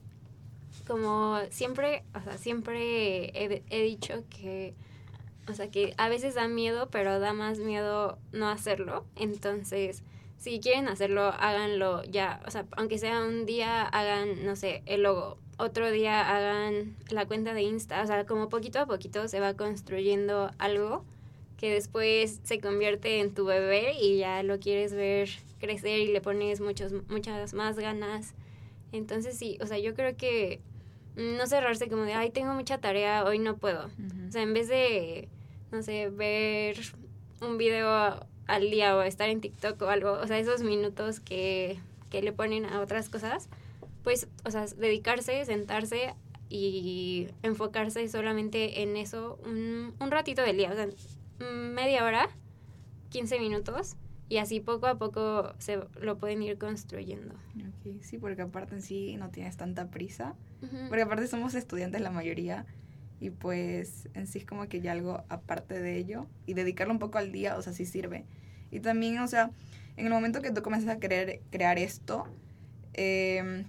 como 0.87 1.39
siempre, 1.51 2.05
o 2.15 2.23
sea, 2.23 2.39
siempre 2.39 3.27
he, 3.39 3.63
he 3.71 3.83
dicho 3.83 4.25
que, 4.31 4.75
o 5.49 5.55
sea, 5.55 5.71
que 5.71 5.95
a 5.99 6.09
veces 6.09 6.35
da 6.35 6.49
miedo, 6.49 6.89
pero 6.91 7.21
da 7.21 7.33
más 7.33 7.59
miedo 7.59 8.19
no 8.33 8.49
hacerlo. 8.49 9.05
Entonces, 9.17 10.03
si 10.39 10.61
quieren 10.61 10.89
hacerlo, 10.89 11.33
háganlo 11.39 12.03
ya. 12.05 12.41
O 12.47 12.51
sea, 12.51 12.67
aunque 12.77 12.99
sea 12.99 13.23
un 13.25 13.47
día, 13.47 13.83
hagan, 13.83 14.45
no 14.45 14.57
sé, 14.57 14.83
el 14.87 15.03
logo. 15.03 15.39
Otro 15.59 15.91
día 15.91 16.29
hagan 16.37 16.97
la 17.11 17.27
cuenta 17.27 17.55
de 17.55 17.63
Insta. 17.63 18.03
O 18.03 18.07
sea, 18.07 18.27
como 18.27 18.49
poquito 18.49 18.81
a 18.81 18.87
poquito 18.87 19.29
se 19.29 19.39
va 19.39 19.55
construyendo 19.55 20.51
algo 20.59 21.05
que 21.59 21.73
después 21.73 22.41
se 22.43 22.61
convierte 22.61 23.21
en 23.21 23.35
tu 23.35 23.45
bebé 23.45 23.95
y 24.01 24.19
ya 24.19 24.43
lo 24.43 24.59
quieres 24.59 24.93
ver 24.93 25.29
crecer 25.61 26.01
y 26.01 26.09
le 26.09 26.21
pones 26.21 26.61
muchos, 26.61 26.93
muchas 27.09 27.55
más 27.55 27.79
ganas. 27.79 28.35
Entonces 28.93 29.37
sí, 29.39 29.59
o 29.61 29.67
sea, 29.67 29.79
yo 29.79 29.95
creo 29.95 30.17
que 30.17 30.61
no 31.17 31.47
cerrarse 31.47 31.89
como 31.89 32.03
de, 32.03 32.15
ay, 32.15 32.31
tengo 32.31 32.55
mucha 32.55 32.79
tarea, 32.79 33.25
hoy 33.25 33.39
no 33.39 33.57
puedo. 33.57 33.87
O 34.29 34.33
sea, 34.33 34.43
en 34.43 34.55
vez 34.55 34.69
de, 34.69 35.29
no 35.71 35.83
sé, 35.83 36.09
ver 36.09 36.77
un 37.41 37.59
video 37.59 38.27
al 38.47 38.71
día 38.71 38.97
o 38.97 39.03
estar 39.03 39.29
en 39.29 39.41
TikTok 39.41 39.81
o 39.83 39.89
algo, 39.89 40.13
o 40.13 40.27
sea, 40.27 40.39
esos 40.39 40.63
minutos 40.63 41.21
que, 41.21 41.79
que 42.11 42.23
le 42.23 42.33
ponen 42.33 42.67
a 42.67 42.81
otras 42.81 43.09
cosas, 43.09 43.49
pues, 44.03 44.29
o 44.45 44.51
sea, 44.51 44.67
dedicarse, 44.67 45.45
sentarse 45.45 46.15
y 46.49 47.29
enfocarse 47.43 48.07
solamente 48.09 48.83
en 48.83 48.97
eso 48.97 49.39
un, 49.45 49.95
un 50.01 50.11
ratito 50.11 50.43
del 50.43 50.59
día, 50.59 50.71
o 50.71 50.75
sea, 50.75 50.89
media 51.39 52.05
hora, 52.05 52.29
15 53.11 53.39
minutos, 53.39 53.97
y 54.33 54.39
así 54.39 54.61
poco 54.61 54.87
a 54.87 54.97
poco 54.97 55.53
se 55.59 55.79
lo 56.01 56.17
pueden 56.17 56.43
ir 56.43 56.57
construyendo. 56.57 57.35
sí, 58.01 58.17
porque 58.17 58.41
aparte 58.41 58.75
en 58.75 58.81
sí 58.81 59.15
no 59.19 59.29
tienes 59.29 59.59
tanta 59.59 59.91
prisa, 59.91 60.35
porque 60.89 61.03
aparte 61.03 61.27
somos 61.27 61.55
estudiantes 61.55 62.01
la 62.01 62.11
mayoría, 62.11 62.65
y 63.21 63.29
pues 63.29 64.09
en 64.15 64.27
sí 64.27 64.39
es 64.39 64.47
como 64.47 64.71
que 64.71 64.81
ya 64.81 64.93
algo 64.93 65.23
aparte 65.29 65.79
de 65.79 65.99
ello 65.99 66.29
y 66.47 66.55
dedicarlo 66.55 66.95
un 66.95 66.99
poco 66.99 67.19
al 67.19 67.31
día, 67.31 67.59
o 67.59 67.63
sea, 67.63 67.75
sí 67.75 67.85
sirve. 67.85 68.25
Y 68.71 68.81
también, 68.81 69.19
o 69.19 69.29
sea, 69.29 69.51
en 69.99 70.07
el 70.07 70.13
momento 70.13 70.41
que 70.41 70.51
tú 70.51 70.63
comienzas 70.63 70.97
a 70.97 70.99
querer 70.99 71.43
crear 71.51 71.79
esto, 71.79 72.25
eh, 72.95 73.67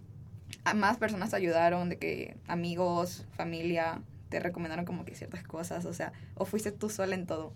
a 0.64 0.74
más 0.74 0.96
personas 0.96 1.32
te 1.32 1.36
ayudaron, 1.36 1.90
de 1.90 1.98
que 1.98 2.38
amigos, 2.48 3.26
familia, 3.36 4.02
te 4.30 4.40
recomendaron 4.40 4.86
como 4.86 5.04
que 5.04 5.14
ciertas 5.14 5.44
cosas, 5.44 5.84
o 5.84 5.92
sea, 5.92 6.14
o 6.36 6.46
fuiste 6.46 6.72
tú 6.72 6.90
sola 6.90 7.16
en 7.16 7.26
todo. 7.26 7.52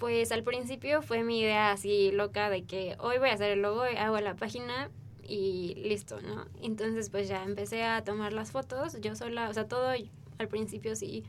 Pues 0.00 0.32
al 0.32 0.42
principio 0.42 1.02
fue 1.02 1.22
mi 1.22 1.40
idea 1.40 1.72
así 1.72 2.10
loca 2.10 2.48
de 2.48 2.62
que 2.64 2.96
hoy 3.00 3.18
voy 3.18 3.28
a 3.28 3.34
hacer 3.34 3.50
el 3.50 3.60
logo, 3.60 3.82
hago 3.82 4.18
la 4.20 4.34
página 4.34 4.90
y 5.22 5.74
listo, 5.74 6.22
¿no? 6.22 6.46
Entonces 6.62 7.10
pues 7.10 7.28
ya 7.28 7.44
empecé 7.44 7.84
a 7.84 8.02
tomar 8.02 8.32
las 8.32 8.50
fotos, 8.50 8.98
yo 9.02 9.14
sola, 9.14 9.50
o 9.50 9.52
sea, 9.52 9.68
todo 9.68 9.90
al 10.38 10.48
principio 10.48 10.96
sí, 10.96 11.22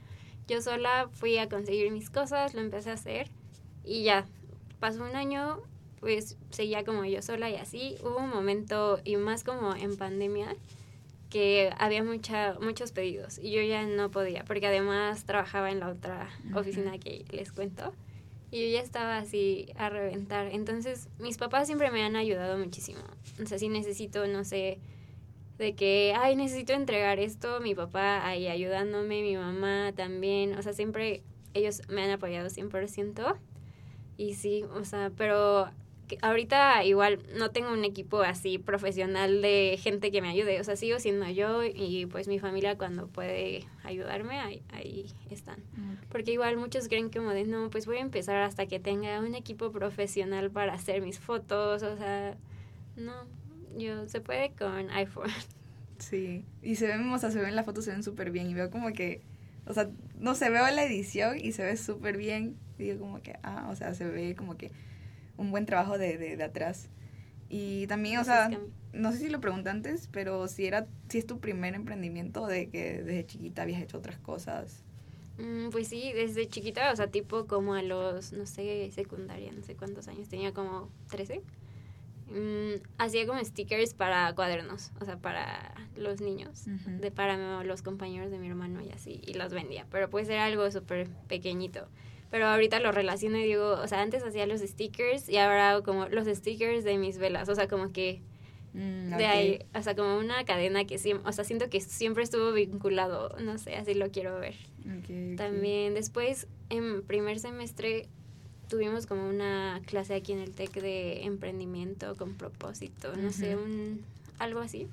yo 0.48 0.62
sola 0.62 1.10
fui 1.12 1.38
a 1.38 1.50
conseguir 1.50 1.92
mis 1.92 2.10
cosas, 2.10 2.54
lo 2.54 2.62
empecé 2.62 2.92
a 2.92 2.94
hacer 2.94 3.30
y 3.84 4.04
ya, 4.04 4.26
pasó 4.80 5.04
un 5.04 5.18
año, 5.18 5.60
pues 6.00 6.38
seguía 6.52 6.86
como 6.86 7.04
yo 7.04 7.22
sola 7.22 7.50
y 7.50 7.56
así. 7.56 7.98
Hubo 8.04 8.20
un 8.20 8.30
momento, 8.30 9.02
y 9.04 9.18
más 9.18 9.44
como 9.44 9.76
en 9.76 9.98
pandemia, 9.98 10.56
que 11.30 11.72
había 11.78 12.06
mucha, 12.06 12.56
muchos 12.62 12.94
pedidos 12.94 13.38
y 13.38 13.52
yo 13.52 13.62
ya 13.64 13.86
no 13.86 14.12
podía, 14.12 14.46
porque 14.46 14.68
además 14.68 15.26
trabajaba 15.26 15.72
en 15.72 15.82
la 15.82 15.90
otra 15.90 16.30
oficina 16.56 16.98
que 17.00 17.26
les 17.32 17.52
cuento 17.52 17.94
y 18.52 18.62
yo 18.64 18.74
ya 18.78 18.82
estaba 18.82 19.18
así 19.18 19.68
a 19.78 19.90
reventar. 19.90 20.48
Entonces 20.48 21.10
mis 21.20 21.38
papás 21.38 21.68
siempre 21.68 21.90
me 21.90 22.04
han 22.04 22.16
ayudado 22.16 22.58
muchísimo. 22.58 23.02
O 23.42 23.46
sea, 23.46 23.58
si 23.58 23.70
necesito, 23.70 24.28
no 24.28 24.44
sé, 24.44 24.80
de 25.58 25.74
que, 25.74 26.14
ay, 26.18 26.36
necesito 26.36 26.74
entregar 26.74 27.20
esto, 27.20 27.62
mi 27.62 27.76
papá 27.76 28.26
ahí 28.28 28.48
ayudándome, 28.48 29.22
mi 29.22 29.38
mamá 29.38 29.94
también, 29.96 30.58
o 30.58 30.62
sea, 30.62 30.74
siempre 30.74 31.24
ellos 31.54 31.82
me 31.88 32.04
han 32.04 32.12
apoyado 32.12 32.50
100%. 32.50 33.38
Y 34.18 34.36
sí, 34.36 34.66
o 34.76 34.84
sea, 34.84 35.12
pero 35.16 35.70
ahorita 36.22 36.84
igual 36.84 37.20
no 37.38 37.52
tengo 37.52 37.72
un 37.72 37.86
equipo 37.86 38.22
así 38.22 38.58
profesional 38.58 39.42
de 39.42 39.78
gente 39.82 40.12
que 40.12 40.22
me 40.22 40.30
ayude, 40.30 40.60
o 40.60 40.64
sea, 40.64 40.76
sigo 40.76 41.00
siendo 41.00 41.30
yo 41.30 41.64
y 41.64 42.06
pues 42.06 42.28
mi 42.28 42.40
familia 42.40 42.78
cuando 42.78 43.08
puede 43.08 43.66
ayudarme, 43.84 44.40
ahí, 44.40 44.62
ahí 44.74 45.14
están. 45.30 45.60
Porque 46.10 46.32
igual 46.32 46.58
muchos 46.58 46.88
creen 46.88 47.10
como 47.10 47.32
de, 47.32 47.46
no, 47.46 47.70
pues 47.70 47.86
voy 47.86 47.98
a 47.98 48.02
empezar 48.02 48.38
hasta 48.38 48.66
que 48.66 48.80
tenga 48.80 49.20
un 49.20 49.36
equipo 49.36 49.72
profesional 49.72 50.52
para 50.52 50.74
hacer 50.74 51.02
mis 51.02 51.20
fotos, 51.20 51.84
o 51.84 51.98
sea, 51.98 52.38
no, 52.96 53.14
yo, 53.78 54.08
se 54.08 54.22
puede 54.22 54.52
con 54.52 54.90
iPhone. 54.92 55.30
Sí, 56.02 56.44
y 56.64 56.78
se 56.78 56.88
ven, 56.88 57.08
o 57.12 57.20
sea, 57.20 57.30
se 57.30 57.40
ven 57.40 57.56
las 57.56 57.64
fotos, 57.64 57.86
se 57.86 57.92
ven 57.92 58.02
súper 58.02 58.32
bien 58.32 58.50
y 58.50 58.56
veo 58.56 58.72
como 58.72 58.92
que, 58.92 59.22
o 59.68 59.74
sea, 59.76 59.88
no 60.18 60.34
se 60.34 60.50
veo 60.50 60.68
la 60.72 60.84
edición 60.84 61.38
y 61.40 61.52
se 61.52 61.64
ve 61.64 61.78
súper 61.78 62.18
bien. 62.18 62.58
Y 62.80 62.86
digo 62.86 63.02
como 63.02 63.22
que, 63.22 63.38
ah, 63.44 63.68
o 63.70 63.76
sea, 63.76 63.94
se 63.94 64.06
ve 64.06 64.36
como 64.36 64.58
que 64.58 64.72
un 65.42 65.52
buen 65.52 65.66
trabajo 65.66 65.98
de, 65.98 66.18
de, 66.18 66.44
atrás. 66.44 66.90
Y 67.50 67.88
también, 67.88 68.20
o 68.20 68.24
sea, 68.24 68.50
no 68.94 69.12
sé 69.12 69.18
si 69.18 69.30
lo 69.30 69.42
pregunté 69.42 69.70
antes, 69.70 70.08
pero 70.12 70.48
si 70.48 70.66
era, 70.66 70.88
si 71.10 71.18
es 71.18 71.26
tu 71.26 71.40
primer 71.40 71.76
emprendimiento 71.76 72.48
de 72.48 72.70
que 72.70 73.04
desde 73.04 73.26
chiquita 73.26 73.64
habías 73.64 73.82
hecho 73.82 73.98
otras 73.98 74.18
cosas. 74.20 74.84
Mm, 75.38 75.70
pues 75.70 75.88
sí, 75.88 76.12
desde 76.14 76.48
chiquita, 76.48 76.92
o 76.92 76.96
sea, 76.96 77.08
tipo 77.08 77.48
como 77.48 77.74
a 77.74 77.82
los, 77.82 78.32
no 78.32 78.46
sé, 78.46 78.90
secundaria, 78.92 79.52
no 79.52 79.64
sé 79.64 79.76
cuántos 79.76 80.08
años, 80.08 80.30
tenía 80.30 80.54
como 80.54 80.90
13 81.10 81.42
Mm, 82.32 82.82
hacía 82.98 83.28
como 83.28 83.44
stickers 83.44 83.94
para 83.94 84.34
cuadernos, 84.34 84.92
o 85.02 85.06
sea, 85.06 85.18
para 85.18 85.74
los 85.98 86.22
niños, 86.22 86.66
de 87.00 87.12
para 87.12 87.64
los 87.64 87.82
compañeros 87.82 88.32
de 88.32 88.40
mi 88.40 88.48
hermano 88.48 88.82
y 88.82 88.90
así, 88.90 89.22
y 89.26 89.34
los 89.34 89.54
vendía, 89.54 89.86
pero 89.92 90.10
pues 90.10 90.30
era 90.30 90.46
algo 90.46 90.70
súper 90.72 91.10
pequeñito. 91.28 91.90
Pero 92.32 92.48
ahorita 92.48 92.80
lo 92.80 92.94
relaciono 92.94 93.38
y 93.38 93.44
digo, 93.44 93.74
o 93.74 93.88
sea, 93.88 94.02
antes 94.02 94.24
hacía 94.24 94.48
los 94.48 94.62
stickers 94.62 95.28
y 95.28 95.38
ahora 95.38 95.72
hago 95.72 95.84
como 95.84 96.08
los 96.08 96.28
stickers 96.28 96.86
de 96.86 96.98
mis 96.98 97.18
velas, 97.18 97.50
o 97.50 97.56
sea, 97.56 97.68
como 97.68 97.92
que 97.92 98.22
mm, 98.74 99.18
de 99.18 99.26
ahí, 99.26 99.60
o 99.76 99.84
sea, 99.84 99.96
como 99.96 100.18
una 100.18 100.46
cadena 100.46 100.86
que 100.86 100.98
siempre, 100.98 101.30
o 101.30 101.34
sea, 101.34 101.44
siento 101.44 101.70
que 101.70 101.82
siempre 101.82 102.24
estuvo 102.24 102.54
vinculado, 102.54 103.36
no 103.40 103.58
sé, 103.58 103.76
así 103.76 103.94
lo 103.94 104.10
quiero 104.12 104.40
ver. 104.40 104.56
También 105.38 105.94
después, 105.94 106.48
en 106.70 107.04
primer 107.04 107.38
semestre, 107.40 108.08
tuvimos 108.70 109.06
como 109.06 109.28
una 109.28 109.82
clase 109.86 110.16
aquí 110.16 110.32
en 110.32 110.40
el 110.40 110.52
TEC 110.52 110.82
de 110.82 111.26
emprendimiento 111.26 112.16
con 112.16 112.36
propósito, 112.36 113.14
no 113.18 113.32
sé, 113.34 113.58
un, 113.58 114.06
algo 114.40 114.62
así. 114.62 114.88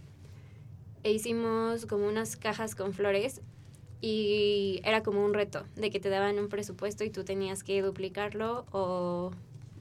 E 1.04 1.12
hicimos 1.12 1.86
como 1.86 2.08
unas 2.08 2.36
cajas 2.36 2.74
con 2.74 2.92
flores 2.92 3.40
y 4.00 4.80
era 4.84 5.02
como 5.02 5.24
un 5.24 5.34
reto 5.34 5.64
de 5.76 5.90
que 5.90 6.00
te 6.00 6.08
daban 6.08 6.38
un 6.38 6.48
presupuesto 6.48 7.04
y 7.04 7.10
tú 7.10 7.24
tenías 7.24 7.64
que 7.64 7.82
duplicarlo 7.82 8.66
o 8.70 9.32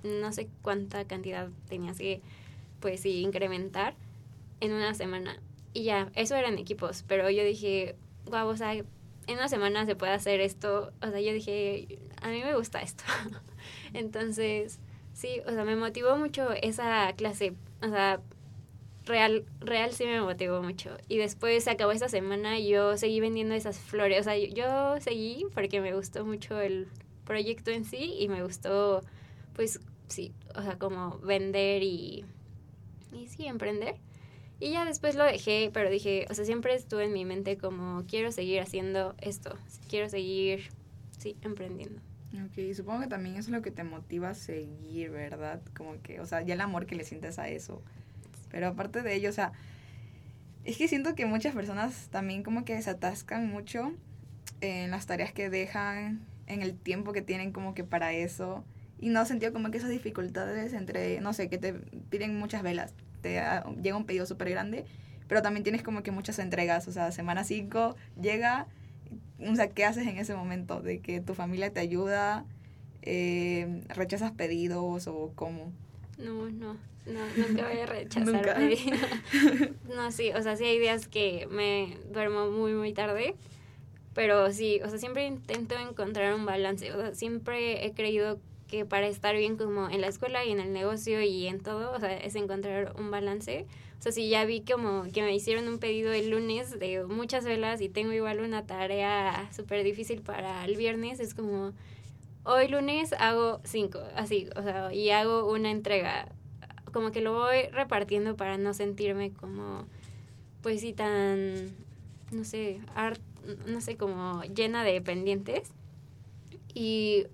no 0.03 0.33
sé 0.33 0.49
cuánta 0.61 1.05
cantidad 1.05 1.49
tenías 1.67 1.97
que 1.97 2.21
pues 2.79 3.01
sí, 3.01 3.21
incrementar 3.21 3.95
en 4.59 4.73
una 4.73 4.93
semana. 4.93 5.39
Y 5.73 5.83
ya, 5.83 6.11
eso 6.15 6.35
eran 6.35 6.57
equipos, 6.57 7.03
pero 7.07 7.29
yo 7.29 7.43
dije, 7.43 7.95
guau, 8.25 8.47
o 8.47 8.57
sea, 8.57 8.73
en 8.73 8.85
una 9.27 9.49
semana 9.49 9.85
se 9.85 9.95
puede 9.95 10.13
hacer 10.13 10.41
esto. 10.41 10.91
O 11.01 11.09
sea, 11.09 11.19
yo 11.19 11.33
dije, 11.33 11.99
a 12.21 12.29
mí 12.29 12.43
me 12.43 12.55
gusta 12.55 12.81
esto. 12.81 13.03
Entonces, 13.93 14.79
sí, 15.13 15.41
o 15.45 15.51
sea, 15.51 15.63
me 15.65 15.75
motivó 15.75 16.17
mucho 16.17 16.51
esa 16.53 17.13
clase. 17.13 17.53
O 17.81 17.89
sea, 17.89 18.21
real, 19.07 19.45
real 19.59 19.91
sí 19.93 20.05
me 20.05 20.21
motivó 20.21 20.61
mucho. 20.61 20.97
Y 21.07 21.17
después 21.17 21.63
se 21.63 21.71
acabó 21.71 21.91
esta 21.91 22.09
semana 22.09 22.59
y 22.59 22.69
yo 22.69 22.97
seguí 22.97 23.19
vendiendo 23.19 23.55
esas 23.55 23.79
flores. 23.79 24.21
O 24.21 24.23
sea, 24.23 24.37
yo, 24.37 24.99
seguí 25.01 25.45
porque 25.53 25.81
me 25.81 25.93
gustó 25.93 26.25
mucho 26.25 26.59
el 26.59 26.87
proyecto 27.25 27.71
en 27.71 27.85
sí 27.85 28.15
y 28.19 28.27
me 28.27 28.43
gustó, 28.43 29.03
pues 29.53 29.79
sí, 30.07 30.33
o 30.55 30.61
sea, 30.61 30.77
como 30.77 31.19
vender 31.19 31.83
y, 31.83 32.25
y 33.11 33.27
sí, 33.27 33.47
emprender. 33.47 33.95
Y 34.59 34.71
ya 34.71 34.85
después 34.85 35.15
lo 35.15 35.23
dejé, 35.23 35.69
pero 35.71 35.89
dije, 35.89 36.25
o 36.29 36.33
sea, 36.33 36.45
siempre 36.45 36.73
estuve 36.73 37.05
en 37.05 37.13
mi 37.13 37.25
mente 37.25 37.57
como 37.57 38.05
quiero 38.07 38.31
seguir 38.31 38.59
haciendo 38.59 39.15
esto, 39.19 39.55
quiero 39.87 40.09
seguir, 40.09 40.69
sí, 41.19 41.37
emprendiendo. 41.41 42.01
Ok, 42.33 42.73
supongo 42.73 43.01
que 43.01 43.07
también 43.07 43.35
es 43.35 43.49
lo 43.49 43.61
que 43.61 43.71
te 43.71 43.83
motiva 43.83 44.29
a 44.29 44.33
seguir, 44.33 45.11
¿verdad? 45.11 45.61
Como 45.75 46.01
que, 46.01 46.19
o 46.19 46.25
sea, 46.25 46.41
ya 46.41 46.55
el 46.55 46.61
amor 46.61 46.85
que 46.85 46.95
le 46.95 47.03
sientes 47.03 47.39
a 47.39 47.49
eso. 47.49 47.83
Pero 48.49 48.67
aparte 48.67 49.01
de 49.01 49.15
ello, 49.15 49.29
o 49.29 49.33
sea, 49.33 49.51
es 50.63 50.77
que 50.77 50.87
siento 50.87 51.15
que 51.15 51.25
muchas 51.25 51.53
personas 51.55 52.09
también 52.11 52.43
como 52.43 52.65
que 52.65 52.81
se 52.81 52.89
atascan 52.89 53.49
mucho 53.49 53.93
en 54.61 54.91
las 54.91 55.05
tareas 55.05 55.31
que 55.31 55.49
dejan, 55.49 56.25
en 56.47 56.61
el 56.61 56.75
tiempo 56.75 57.13
que 57.13 57.21
tienen 57.21 57.51
como 57.51 57.73
que 57.73 57.83
para 57.83 58.13
eso. 58.13 58.63
Y 58.99 59.09
no 59.09 59.25
sentido 59.25 59.53
como 59.53 59.69
que 59.69 59.77
esas 59.77 59.89
dificultades 59.89 60.73
entre, 60.73 61.21
no 61.21 61.33
sé, 61.33 61.49
que 61.49 61.57
te 61.57 61.73
piden 61.73 62.37
muchas 62.39 62.63
velas, 62.63 62.93
te 63.21 63.41
llega 63.81 63.97
un 63.97 64.05
pedido 64.05 64.25
súper 64.25 64.49
grande, 64.49 64.85
pero 65.27 65.41
también 65.41 65.63
tienes 65.63 65.83
como 65.83 66.03
que 66.03 66.11
muchas 66.11 66.39
entregas, 66.39 66.87
o 66.87 66.91
sea, 66.91 67.11
semana 67.11 67.43
5 67.43 67.95
llega, 68.19 68.67
o 69.39 69.55
sea, 69.55 69.69
¿qué 69.69 69.85
haces 69.85 70.07
en 70.07 70.17
ese 70.17 70.35
momento? 70.35 70.81
De 70.81 70.99
que 70.99 71.21
tu 71.21 71.35
familia 71.35 71.71
te 71.71 71.79
ayuda, 71.79 72.45
eh, 73.03 73.83
rechazas 73.89 74.31
pedidos 74.31 75.07
o 75.07 75.31
cómo. 75.35 75.71
No, 76.17 76.49
no, 76.49 76.77
no, 77.07 77.19
nunca 77.35 77.67
voy 77.67 77.79
a 77.79 77.85
rechazar 77.87 78.55
pedidos. 78.55 78.99
no, 79.95 80.11
sí, 80.11 80.31
o 80.31 80.41
sea, 80.41 80.55
sí 80.55 80.65
hay 80.65 80.79
días 80.79 81.07
que 81.07 81.47
me 81.49 81.97
duermo 82.11 82.51
muy, 82.51 82.73
muy 82.73 82.93
tarde, 82.93 83.35
pero 84.13 84.51
sí, 84.51 84.81
o 84.83 84.89
sea, 84.89 84.97
siempre 84.97 85.25
intento 85.25 85.75
encontrar 85.77 86.33
un 86.33 86.45
balance, 86.45 86.91
o 86.91 86.99
sea, 86.99 87.15
siempre 87.15 87.85
he 87.85 87.93
creído 87.93 88.39
que 88.67 88.85
para 88.85 89.07
estar 89.07 89.35
bien 89.35 89.57
como 89.57 89.89
en 89.89 90.01
la 90.01 90.07
escuela 90.07 90.45
y 90.45 90.51
en 90.51 90.59
el 90.59 90.73
negocio 90.73 91.21
y 91.21 91.47
en 91.47 91.61
todo, 91.61 91.91
o 91.93 91.99
sea, 91.99 92.15
es 92.17 92.35
encontrar 92.35 92.93
un 92.99 93.11
balance. 93.11 93.65
O 93.99 94.01
sea, 94.01 94.11
si 94.11 94.29
ya 94.29 94.45
vi 94.45 94.61
como 94.61 95.05
que 95.11 95.23
me 95.23 95.33
hicieron 95.33 95.67
un 95.67 95.79
pedido 95.79 96.13
el 96.13 96.29
lunes 96.29 96.77
de 96.77 97.03
muchas 97.05 97.45
velas 97.45 97.81
y 97.81 97.89
tengo 97.89 98.11
igual 98.11 98.41
una 98.41 98.65
tarea 98.65 99.49
súper 99.55 99.83
difícil 99.83 100.21
para 100.21 100.63
el 100.65 100.75
viernes, 100.75 101.19
es 101.19 101.33
como, 101.33 101.73
hoy 102.43 102.67
lunes 102.67 103.13
hago 103.19 103.59
cinco, 103.63 103.99
así, 104.15 104.49
o 104.55 104.61
sea, 104.61 104.93
y 104.93 105.09
hago 105.09 105.51
una 105.51 105.71
entrega. 105.71 106.29
Como 106.97 107.11
que 107.11 107.21
lo 107.21 107.31
voy 107.31 107.67
repartiendo 107.71 108.35
para 108.35 108.57
no 108.57 108.73
sentirme 108.73 109.31
como, 109.31 109.85
pues 110.63 110.81
sí, 110.81 110.93
tan, 110.93 111.75
no 112.31 112.43
sé, 112.43 112.81
art, 112.95 113.21
no 113.67 113.81
sé, 113.81 113.97
como 113.97 114.41
llena 114.45 114.83
de 114.83 114.99
pendientes. 114.99 115.73
Y 116.73 117.27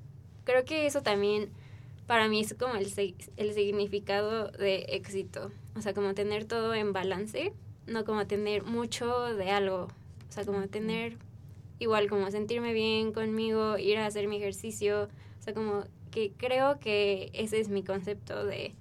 creo 0.44 0.66
que 0.66 0.86
eso 0.86 1.02
también 1.02 1.50
para 2.08 2.28
mí 2.28 2.42
es 2.42 2.54
como 2.56 2.76
el, 2.76 2.92
el 3.38 3.54
significado 3.54 4.50
de 4.50 4.80
éxito. 4.90 5.50
O 5.78 5.82
sea, 5.82 5.94
como 5.94 6.14
tener 6.14 6.44
todo 6.44 6.74
en 6.74 6.92
balance, 6.92 7.54
no 7.88 8.04
como 8.04 8.28
tener 8.28 8.64
mucho 8.64 9.34
de 9.34 9.50
algo. 9.50 9.88
O 10.28 10.32
sea, 10.34 10.44
como 10.44 10.68
tener 10.68 11.16
igual 11.80 12.10
como 12.10 12.30
sentirme 12.32 12.74
bien 12.74 13.14
conmigo, 13.14 13.78
ir 13.78 13.98
a 13.98 14.08
hacer 14.08 14.28
mi 14.28 14.36
ejercicio. 14.36 15.04
O 15.40 15.42
sea, 15.42 15.54
como 15.54 15.86
que 16.12 16.34
creo 16.36 16.80
que 16.80 17.32
ese 17.32 17.62
es 17.62 17.70
mi 17.70 17.82
concepto 17.82 18.46
de, 18.46 18.76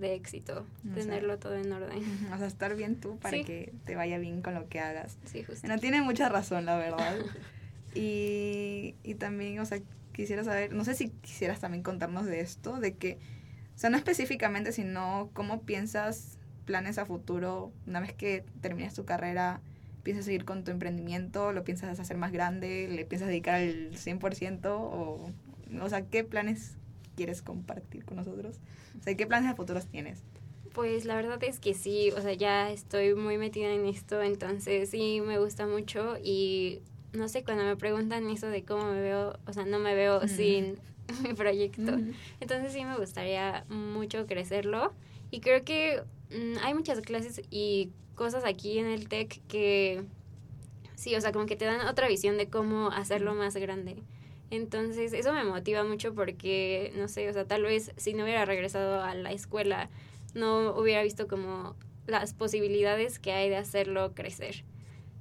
de 0.00 0.14
éxito, 0.14 0.66
tenerlo 0.94 1.38
todo 1.38 1.56
en 1.56 1.72
orden. 1.72 2.02
O 2.32 2.38
sea, 2.38 2.46
estar 2.46 2.74
bien 2.76 2.96
tú 3.00 3.18
para 3.18 3.42
que 3.42 3.72
te 3.84 3.94
vaya 3.94 4.18
bien 4.18 4.42
con 4.42 4.54
lo 4.54 4.68
que 4.68 4.80
hagas. 4.80 5.16
Sí, 5.24 5.42
justo. 5.42 5.66
No 5.66 5.78
tiene 5.78 6.02
mucha 6.02 6.28
razón, 6.28 6.66
la 6.66 6.76
verdad. 6.76 7.16
y, 7.94 8.94
y 9.02 9.14
también, 9.14 9.58
o 9.60 9.66
sea, 9.66 9.78
quisiera 10.12 10.44
saber, 10.44 10.72
no 10.72 10.84
sé 10.84 10.94
si 10.94 11.10
quisieras 11.10 11.60
también 11.60 11.82
contarnos 11.82 12.26
de 12.26 12.40
esto, 12.40 12.80
de 12.80 12.94
que, 12.94 13.18
o 13.74 13.78
sea, 13.78 13.90
no 13.90 13.96
específicamente, 13.96 14.72
sino 14.72 15.30
cómo 15.32 15.62
piensas 15.62 16.38
planes 16.64 16.98
a 16.98 17.04
futuro 17.04 17.72
una 17.86 18.00
vez 18.00 18.12
que 18.12 18.44
termines 18.60 18.94
tu 18.94 19.04
carrera, 19.04 19.60
piensas 20.02 20.24
seguir 20.24 20.44
con 20.44 20.64
tu 20.64 20.70
emprendimiento, 20.70 21.52
lo 21.52 21.64
piensas 21.64 21.98
hacer 21.98 22.16
más 22.16 22.32
grande, 22.32 22.88
le 22.88 23.04
piensas 23.04 23.28
dedicar 23.28 23.60
el 23.60 23.92
100% 23.92 24.66
o, 24.66 25.30
o 25.80 25.88
sea, 25.88 26.06
¿qué 26.06 26.24
planes 26.24 26.76
quieres 27.16 27.42
compartir 27.42 28.04
con 28.04 28.16
nosotros? 28.16 28.58
O 28.98 29.02
sea, 29.02 29.16
¿qué 29.16 29.26
planes 29.26 29.50
a 29.50 29.54
futuros 29.54 29.86
tienes? 29.86 30.22
Pues 30.72 31.04
la 31.04 31.14
verdad 31.14 31.42
es 31.44 31.60
que 31.60 31.74
sí, 31.74 32.10
o 32.16 32.20
sea, 32.20 32.32
ya 32.32 32.70
estoy 32.70 33.14
muy 33.14 33.38
metida 33.38 33.70
en 33.70 33.86
esto, 33.86 34.20
entonces 34.22 34.90
sí 34.90 35.20
me 35.20 35.38
gusta 35.38 35.66
mucho 35.66 36.16
y 36.22 36.80
no 37.12 37.28
sé, 37.28 37.44
cuando 37.44 37.64
me 37.64 37.76
preguntan 37.76 38.28
eso 38.28 38.48
de 38.48 38.64
cómo 38.64 38.90
me 38.90 39.00
veo, 39.00 39.38
o 39.46 39.52
sea, 39.52 39.64
no 39.64 39.78
me 39.78 39.94
veo 39.94 40.26
sin 40.26 40.78
mi 41.22 41.34
proyecto. 41.34 41.96
Entonces 42.40 42.72
sí 42.72 42.84
me 42.84 42.96
gustaría 42.96 43.64
mucho 43.68 44.26
crecerlo. 44.26 44.92
Y 45.30 45.40
creo 45.40 45.64
que 45.64 46.02
mm, 46.30 46.58
hay 46.62 46.74
muchas 46.74 47.00
clases 47.00 47.42
y 47.50 47.90
cosas 48.14 48.44
aquí 48.44 48.78
en 48.78 48.86
el 48.86 49.08
TEC 49.08 49.42
que 49.48 50.04
sí, 50.94 51.14
o 51.14 51.20
sea, 51.20 51.32
como 51.32 51.46
que 51.46 51.56
te 51.56 51.64
dan 51.64 51.86
otra 51.86 52.08
visión 52.08 52.36
de 52.36 52.48
cómo 52.48 52.90
hacerlo 52.90 53.34
más 53.34 53.56
grande. 53.56 53.96
Entonces, 54.50 55.12
eso 55.12 55.32
me 55.32 55.44
motiva 55.44 55.84
mucho 55.84 56.14
porque, 56.14 56.92
no 56.96 57.08
sé, 57.08 57.28
o 57.28 57.32
sea, 57.32 57.46
tal 57.46 57.62
vez 57.62 57.92
si 57.96 58.14
no 58.14 58.24
hubiera 58.24 58.44
regresado 58.44 59.02
a 59.02 59.14
la 59.14 59.32
escuela, 59.32 59.90
no 60.34 60.76
hubiera 60.76 61.02
visto 61.02 61.26
como 61.26 61.76
las 62.06 62.34
posibilidades 62.34 63.18
que 63.18 63.32
hay 63.32 63.48
de 63.48 63.56
hacerlo 63.56 64.14
crecer. 64.14 64.64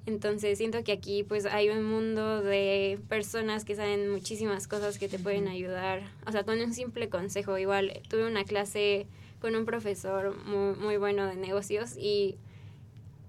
Entonces 0.06 0.58
siento 0.58 0.84
que 0.84 0.92
aquí 0.92 1.24
pues 1.24 1.46
hay 1.46 1.70
un 1.70 1.86
mundo 1.86 2.42
de 2.42 3.00
personas 3.08 3.64
que 3.64 3.76
saben 3.76 4.12
muchísimas 4.12 4.68
cosas 4.68 5.00
que 5.00 5.08
te 5.08 5.18
pueden 5.18 5.48
ayudar. 5.48 6.04
O 6.28 6.32
sea, 6.32 6.44
con 6.44 6.60
un 6.60 6.74
simple 6.74 7.08
consejo. 7.10 7.58
Igual 7.58 8.02
tuve 8.10 8.28
una 8.28 8.44
clase 8.44 9.08
con 9.40 9.56
un 9.56 9.66
profesor 9.66 10.36
muy, 10.46 10.76
muy 10.76 10.98
bueno 10.98 11.26
de 11.26 11.36
negocios 11.36 11.96
y, 11.98 12.38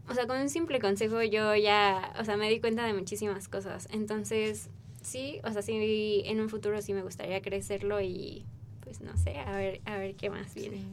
o 0.09 0.15
sea, 0.15 0.27
con 0.27 0.41
un 0.41 0.49
simple 0.49 0.81
consejo 0.81 1.23
yo 1.23 1.55
ya, 1.55 2.13
o 2.19 2.25
sea, 2.25 2.37
me 2.37 2.51
di 2.51 2.59
cuenta 2.59 2.85
de 2.85 2.93
muchísimas 2.93 3.47
cosas. 3.47 3.87
Entonces, 3.93 4.69
sí, 5.05 5.41
o 5.45 5.53
sea, 5.53 5.63
sí, 5.63 6.23
en 6.27 6.41
un 6.41 6.49
futuro 6.49 6.81
sí 6.83 6.93
me 6.93 7.03
gustaría 7.03 7.41
crecerlo 7.41 8.01
y 8.01 8.45
pues 8.81 9.01
no 9.01 9.17
sé, 9.17 9.39
a 9.39 9.57
ver, 9.57 9.81
a 9.85 9.97
ver 9.97 10.15
qué 10.17 10.31
más 10.31 10.55
viene. 10.55 10.85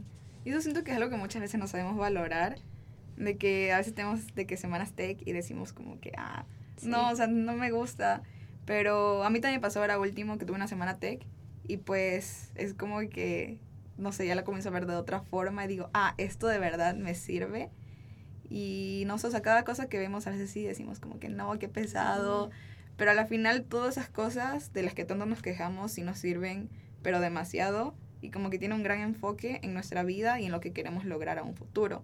Y 0.46 0.52
yo 0.52 0.62
siento 0.62 0.84
que 0.84 0.92
es 0.92 0.98
algo 0.98 1.10
que 1.10 1.18
muchas 1.18 1.42
veces 1.42 1.60
no 1.60 1.68
sabemos 1.68 1.98
valorar 1.98 2.58
de 3.18 3.38
que 3.38 3.72
a 3.74 3.78
veces 3.78 3.94
tenemos 3.94 4.34
de 4.34 4.46
que 4.46 4.58
semanas 4.58 4.94
tech 4.94 5.22
y 5.26 5.32
decimos 5.32 5.74
como 5.74 6.00
que, 6.00 6.12
ah, 6.18 6.46
no, 6.84 7.10
o 7.10 7.16
sea, 7.16 7.28
no 7.28 7.54
me 7.54 7.72
gusta. 7.72 8.24
Pero 8.66 9.24
a 9.24 9.30
mí 9.30 9.40
también 9.40 9.62
pasó 9.62 9.82
ahora 9.82 10.00
último 10.00 10.38
que 10.38 10.46
tuve 10.46 10.56
una 10.56 10.68
semana 10.68 10.98
tech 10.98 11.26
y 11.68 11.78
pues 11.78 12.52
es 12.56 12.74
como 12.74 13.00
que, 13.10 13.60
no 13.98 14.12
sé, 14.12 14.26
ya 14.26 14.36
la 14.36 14.44
comienzo 14.44 14.70
a 14.70 14.72
ver 14.72 14.86
de 14.86 14.96
otra 14.96 15.22
forma 15.22 15.66
y 15.66 15.68
digo, 15.68 15.90
ah, 15.94 16.16
esto 16.18 16.48
de 16.48 16.60
verdad 16.60 16.96
me 16.96 17.16
sirve. 17.16 17.70
Y 18.50 19.04
no 19.08 19.18
sé, 19.18 19.28
o 19.28 19.32
sea, 19.32 19.42
cada 19.42 19.64
cosa 19.64 19.88
que 19.88 19.98
vemos 19.98 20.28
a 20.28 20.32
veces 20.32 20.50
sí 20.50 20.64
decimos 20.64 21.00
como 21.00 21.20
que 21.20 21.30
no, 21.30 21.58
qué 21.60 21.70
pesado. 21.70 22.50
Pero 23.02 23.10
a 23.10 23.16
la 23.16 23.26
final 23.26 23.64
todas 23.64 23.98
esas 23.98 24.12
cosas 24.12 24.74
de 24.74 24.84
las 24.84 24.94
que 24.94 25.06
tanto 25.06 25.26
nos 25.26 25.42
quejamos 25.42 25.94
sí 25.94 26.04
nos 26.04 26.20
sirven, 26.20 26.70
pero 27.02 27.20
demasiado. 27.20 27.96
Y 28.22 28.30
como 28.30 28.52
que 28.52 28.60
tiene 28.60 28.76
un 28.76 28.84
gran 28.84 29.00
enfoque 29.00 29.60
en 29.64 29.74
nuestra 29.74 30.04
vida 30.04 30.40
y 30.40 30.46
en 30.46 30.52
lo 30.52 30.60
que 30.60 30.72
queremos 30.72 31.04
lograr 31.04 31.40
a 31.40 31.44
un 31.44 31.56
futuro. 31.56 32.04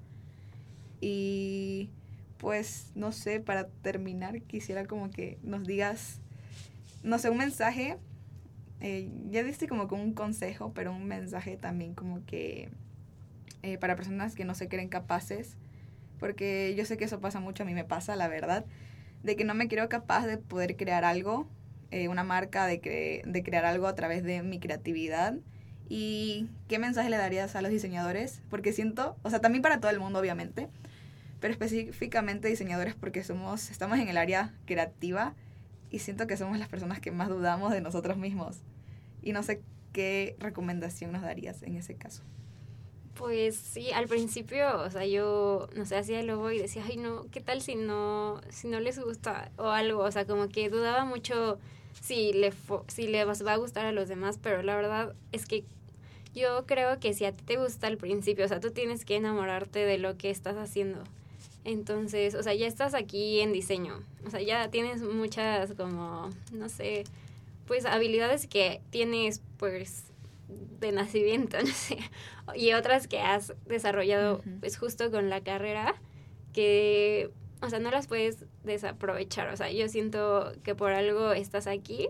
Y 0.99 1.91
pues 2.39 2.93
no 2.95 3.11
sé, 3.11 3.39
para 3.39 3.67
terminar 3.67 4.41
quisiera 4.41 4.87
como 4.87 5.11
que 5.11 5.37
nos 5.43 5.67
digas, 5.67 6.19
no 7.03 7.19
sé, 7.19 7.29
un 7.29 7.37
mensaje, 7.37 7.99
eh, 8.79 9.07
ya 9.29 9.43
diste 9.43 9.67
como 9.67 9.87
con 9.87 9.99
un 9.99 10.13
consejo, 10.13 10.71
pero 10.73 10.91
un 10.91 11.05
mensaje 11.05 11.57
también 11.57 11.93
como 11.93 12.25
que 12.25 12.71
eh, 13.61 13.77
para 13.77 13.95
personas 13.95 14.33
que 14.33 14.45
no 14.45 14.55
se 14.55 14.67
creen 14.67 14.89
capaces, 14.89 15.57
porque 16.17 16.73
yo 16.75 16.85
sé 16.85 16.97
que 16.97 17.05
eso 17.05 17.19
pasa 17.19 17.39
mucho, 17.39 17.61
a 17.61 17.65
mí 17.67 17.75
me 17.75 17.85
pasa, 17.85 18.15
la 18.15 18.27
verdad, 18.27 18.65
de 19.23 19.35
que 19.35 19.43
no 19.43 19.53
me 19.53 19.67
creo 19.67 19.89
capaz 19.89 20.25
de 20.25 20.37
poder 20.37 20.75
crear 20.75 21.03
algo, 21.03 21.47
eh, 21.91 22.07
una 22.07 22.23
marca, 22.23 22.65
de, 22.65 23.23
de 23.25 23.43
crear 23.43 23.65
algo 23.65 23.87
a 23.87 23.95
través 23.95 24.23
de 24.23 24.43
mi 24.43 24.59
creatividad. 24.59 25.35
¿Y 25.89 26.49
qué 26.67 26.79
mensaje 26.79 27.09
le 27.09 27.17
darías 27.17 27.55
a 27.55 27.61
los 27.61 27.71
diseñadores? 27.71 28.41
Porque 28.49 28.73
siento, 28.73 29.15
o 29.23 29.29
sea, 29.29 29.39
también 29.39 29.61
para 29.61 29.79
todo 29.79 29.91
el 29.91 29.99
mundo, 29.99 30.19
obviamente, 30.19 30.67
pero 31.39 31.51
específicamente 31.51 32.47
diseñadores 32.47 32.95
porque 32.95 33.23
somos, 33.23 33.69
estamos 33.69 33.99
en 33.99 34.09
el 34.09 34.17
área 34.17 34.53
creativa 34.65 35.33
y 35.89 35.99
siento 35.99 36.27
que 36.27 36.37
somos 36.37 36.57
las 36.59 36.67
personas 36.67 36.99
que 36.99 37.11
más 37.11 37.29
dudamos 37.29 37.71
de 37.71 37.81
nosotros 37.81 38.17
mismos. 38.17 38.59
Y 39.21 39.31
no 39.31 39.43
sé 39.43 39.61
qué 39.93 40.35
recomendación 40.39 41.11
nos 41.11 41.21
darías 41.21 41.63
en 41.63 41.75
ese 41.75 41.95
caso. 41.95 42.23
Pues 43.17 43.55
sí, 43.55 43.91
al 43.91 44.07
principio, 44.07 44.79
o 44.81 44.91
sea, 44.91 45.05
yo, 45.05 45.67
no 45.75 45.85
sé, 45.85 45.97
hacía 45.97 46.19
el 46.19 46.27
logo 46.27 46.51
y 46.51 46.59
decía, 46.59 46.83
ay, 46.85 46.97
no, 46.97 47.25
¿qué 47.31 47.41
tal 47.41 47.61
si 47.61 47.75
no, 47.75 48.41
si 48.49 48.67
no 48.67 48.79
les 48.79 48.99
gusta 48.99 49.51
o 49.57 49.69
algo? 49.69 50.03
O 50.03 50.11
sea, 50.11 50.25
como 50.25 50.49
que 50.49 50.69
dudaba 50.69 51.03
mucho 51.03 51.57
si 52.01 52.31
le, 52.33 52.53
si 52.87 53.07
le 53.07 53.25
va 53.25 53.53
a 53.53 53.57
gustar 53.57 53.85
a 53.85 53.91
los 53.91 54.07
demás, 54.07 54.39
pero 54.41 54.61
la 54.61 54.75
verdad 54.75 55.15
es 55.31 55.47
que 55.47 55.63
yo 56.35 56.65
creo 56.67 56.99
que 56.99 57.13
si 57.13 57.25
a 57.25 57.31
ti 57.31 57.43
te 57.43 57.57
gusta 57.57 57.87
al 57.87 57.97
principio, 57.97 58.45
o 58.45 58.47
sea, 58.47 58.59
tú 58.59 58.69
tienes 58.69 59.03
que 59.03 59.15
enamorarte 59.15 59.79
de 59.79 59.97
lo 59.97 60.15
que 60.17 60.29
estás 60.29 60.55
haciendo. 60.55 61.03
Entonces, 61.63 62.35
o 62.35 62.43
sea, 62.43 62.53
ya 62.53 62.67
estás 62.67 62.93
aquí 62.93 63.39
en 63.39 63.51
diseño. 63.51 64.03
O 64.25 64.29
sea, 64.29 64.41
ya 64.41 64.69
tienes 64.69 65.01
muchas 65.01 65.73
como, 65.73 66.29
no 66.51 66.69
sé, 66.69 67.03
pues 67.65 67.85
habilidades 67.85 68.45
que 68.45 68.79
tienes 68.91 69.41
pues 69.57 70.03
de 70.47 70.91
nacimiento, 70.91 71.57
no 71.65 71.67
sé, 71.67 71.97
y 72.55 72.73
otras 72.73 73.07
que 73.07 73.19
has 73.19 73.53
desarrollado 73.65 74.41
pues 74.59 74.77
justo 74.77 75.11
con 75.11 75.29
la 75.29 75.41
carrera 75.41 75.95
que, 76.53 77.31
o 77.61 77.69
sea, 77.69 77.79
no 77.79 77.91
las 77.91 78.07
puedes 78.07 78.45
desaprovechar. 78.63 79.49
O 79.49 79.57
sea, 79.57 79.71
yo 79.71 79.87
siento 79.89 80.53
que 80.63 80.73
por 80.73 80.91
algo 80.91 81.31
estás 81.31 81.67
aquí. 81.67 82.09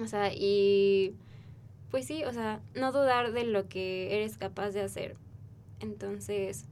O 0.00 0.06
sea, 0.06 0.32
y 0.32 1.16
pues 1.90 2.06
sí, 2.06 2.22
o 2.24 2.32
sea, 2.32 2.60
no 2.74 2.92
dudar 2.92 3.32
de 3.32 3.44
lo 3.44 3.68
que 3.68 4.14
eres 4.14 4.38
capaz 4.38 4.70
de 4.70 4.82
hacer. 4.82 5.16
Entonces, 5.80 6.66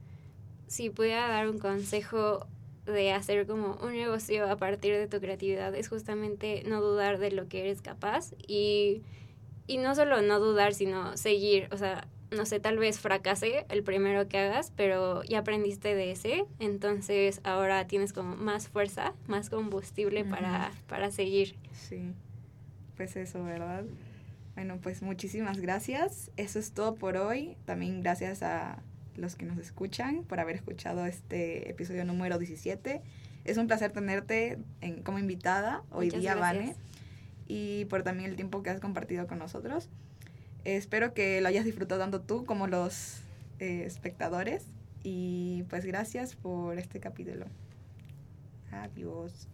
si 0.67 0.89
pudiera 0.89 1.27
dar 1.27 1.49
un 1.49 1.59
consejo 1.59 2.47
de 2.85 3.11
hacer 3.11 3.45
como 3.45 3.77
un 3.83 3.93
negocio 3.93 4.49
a 4.49 4.55
partir 4.55 4.95
de 4.95 5.07
tu 5.07 5.19
creatividad 5.19 5.75
es 5.75 5.89
justamente 5.89 6.63
no 6.65 6.81
dudar 6.81 7.19
de 7.19 7.31
lo 7.31 7.47
que 7.47 7.61
eres 7.61 7.81
capaz 7.81 8.33
y, 8.47 9.03
y 9.69 9.77
no 9.77 9.93
solo 9.93 10.21
no 10.21 10.39
dudar, 10.39 10.73
sino 10.73 11.15
seguir, 11.15 11.69
o 11.71 11.77
sea, 11.77 12.07
no 12.31 12.45
sé, 12.45 12.59
tal 12.59 12.77
vez 12.77 12.99
fracase 12.99 13.65
el 13.69 13.83
primero 13.83 14.27
que 14.27 14.39
hagas, 14.39 14.73
pero 14.75 15.23
ya 15.23 15.39
aprendiste 15.39 15.93
de 15.93 16.11
ese, 16.11 16.45
entonces 16.59 17.39
ahora 17.43 17.85
tienes 17.85 18.11
como 18.11 18.35
más 18.35 18.67
fuerza, 18.67 19.13
más 19.27 19.49
combustible 19.49 20.25
para, 20.25 20.71
para 20.87 21.11
seguir. 21.11 21.55
Sí, 21.71 22.13
pues 22.97 23.15
eso, 23.15 23.43
¿verdad? 23.43 23.83
Bueno, 24.55 24.79
pues 24.81 25.01
muchísimas 25.01 25.61
gracias. 25.61 26.31
Eso 26.35 26.59
es 26.59 26.73
todo 26.73 26.95
por 26.95 27.15
hoy. 27.15 27.55
También 27.65 28.01
gracias 28.01 28.43
a 28.43 28.81
los 29.15 29.35
que 29.35 29.45
nos 29.45 29.57
escuchan 29.57 30.23
por 30.23 30.39
haber 30.39 30.55
escuchado 30.55 31.05
este 31.05 31.69
episodio 31.69 32.03
número 32.05 32.37
17. 32.37 33.01
Es 33.45 33.57
un 33.57 33.67
placer 33.67 33.91
tenerte 33.91 34.57
en, 34.81 35.01
como 35.01 35.19
invitada 35.19 35.83
hoy 35.91 36.09
día, 36.09 36.35
Vane, 36.35 36.75
y 37.49 37.85
por 37.85 38.03
también 38.03 38.29
el 38.29 38.37
tiempo 38.37 38.63
que 38.63 38.69
has 38.69 38.79
compartido 38.79 39.27
con 39.27 39.39
nosotros. 39.39 39.89
espero 40.63 41.13
que 41.13 41.41
lo 41.41 41.47
hayas 41.47 41.65
disfrutado 41.65 41.99
tanto 41.99 42.21
tú 42.21 42.45
como 42.45 42.67
los 42.67 43.21
eh, 43.59 43.83
espectadores. 43.85 44.65
Y 45.03 45.63
pues 45.69 45.85
gracias 45.85 46.35
por 46.35 46.77
este 46.77 46.99
capítulo. 46.99 47.45
Adiós. 48.71 49.47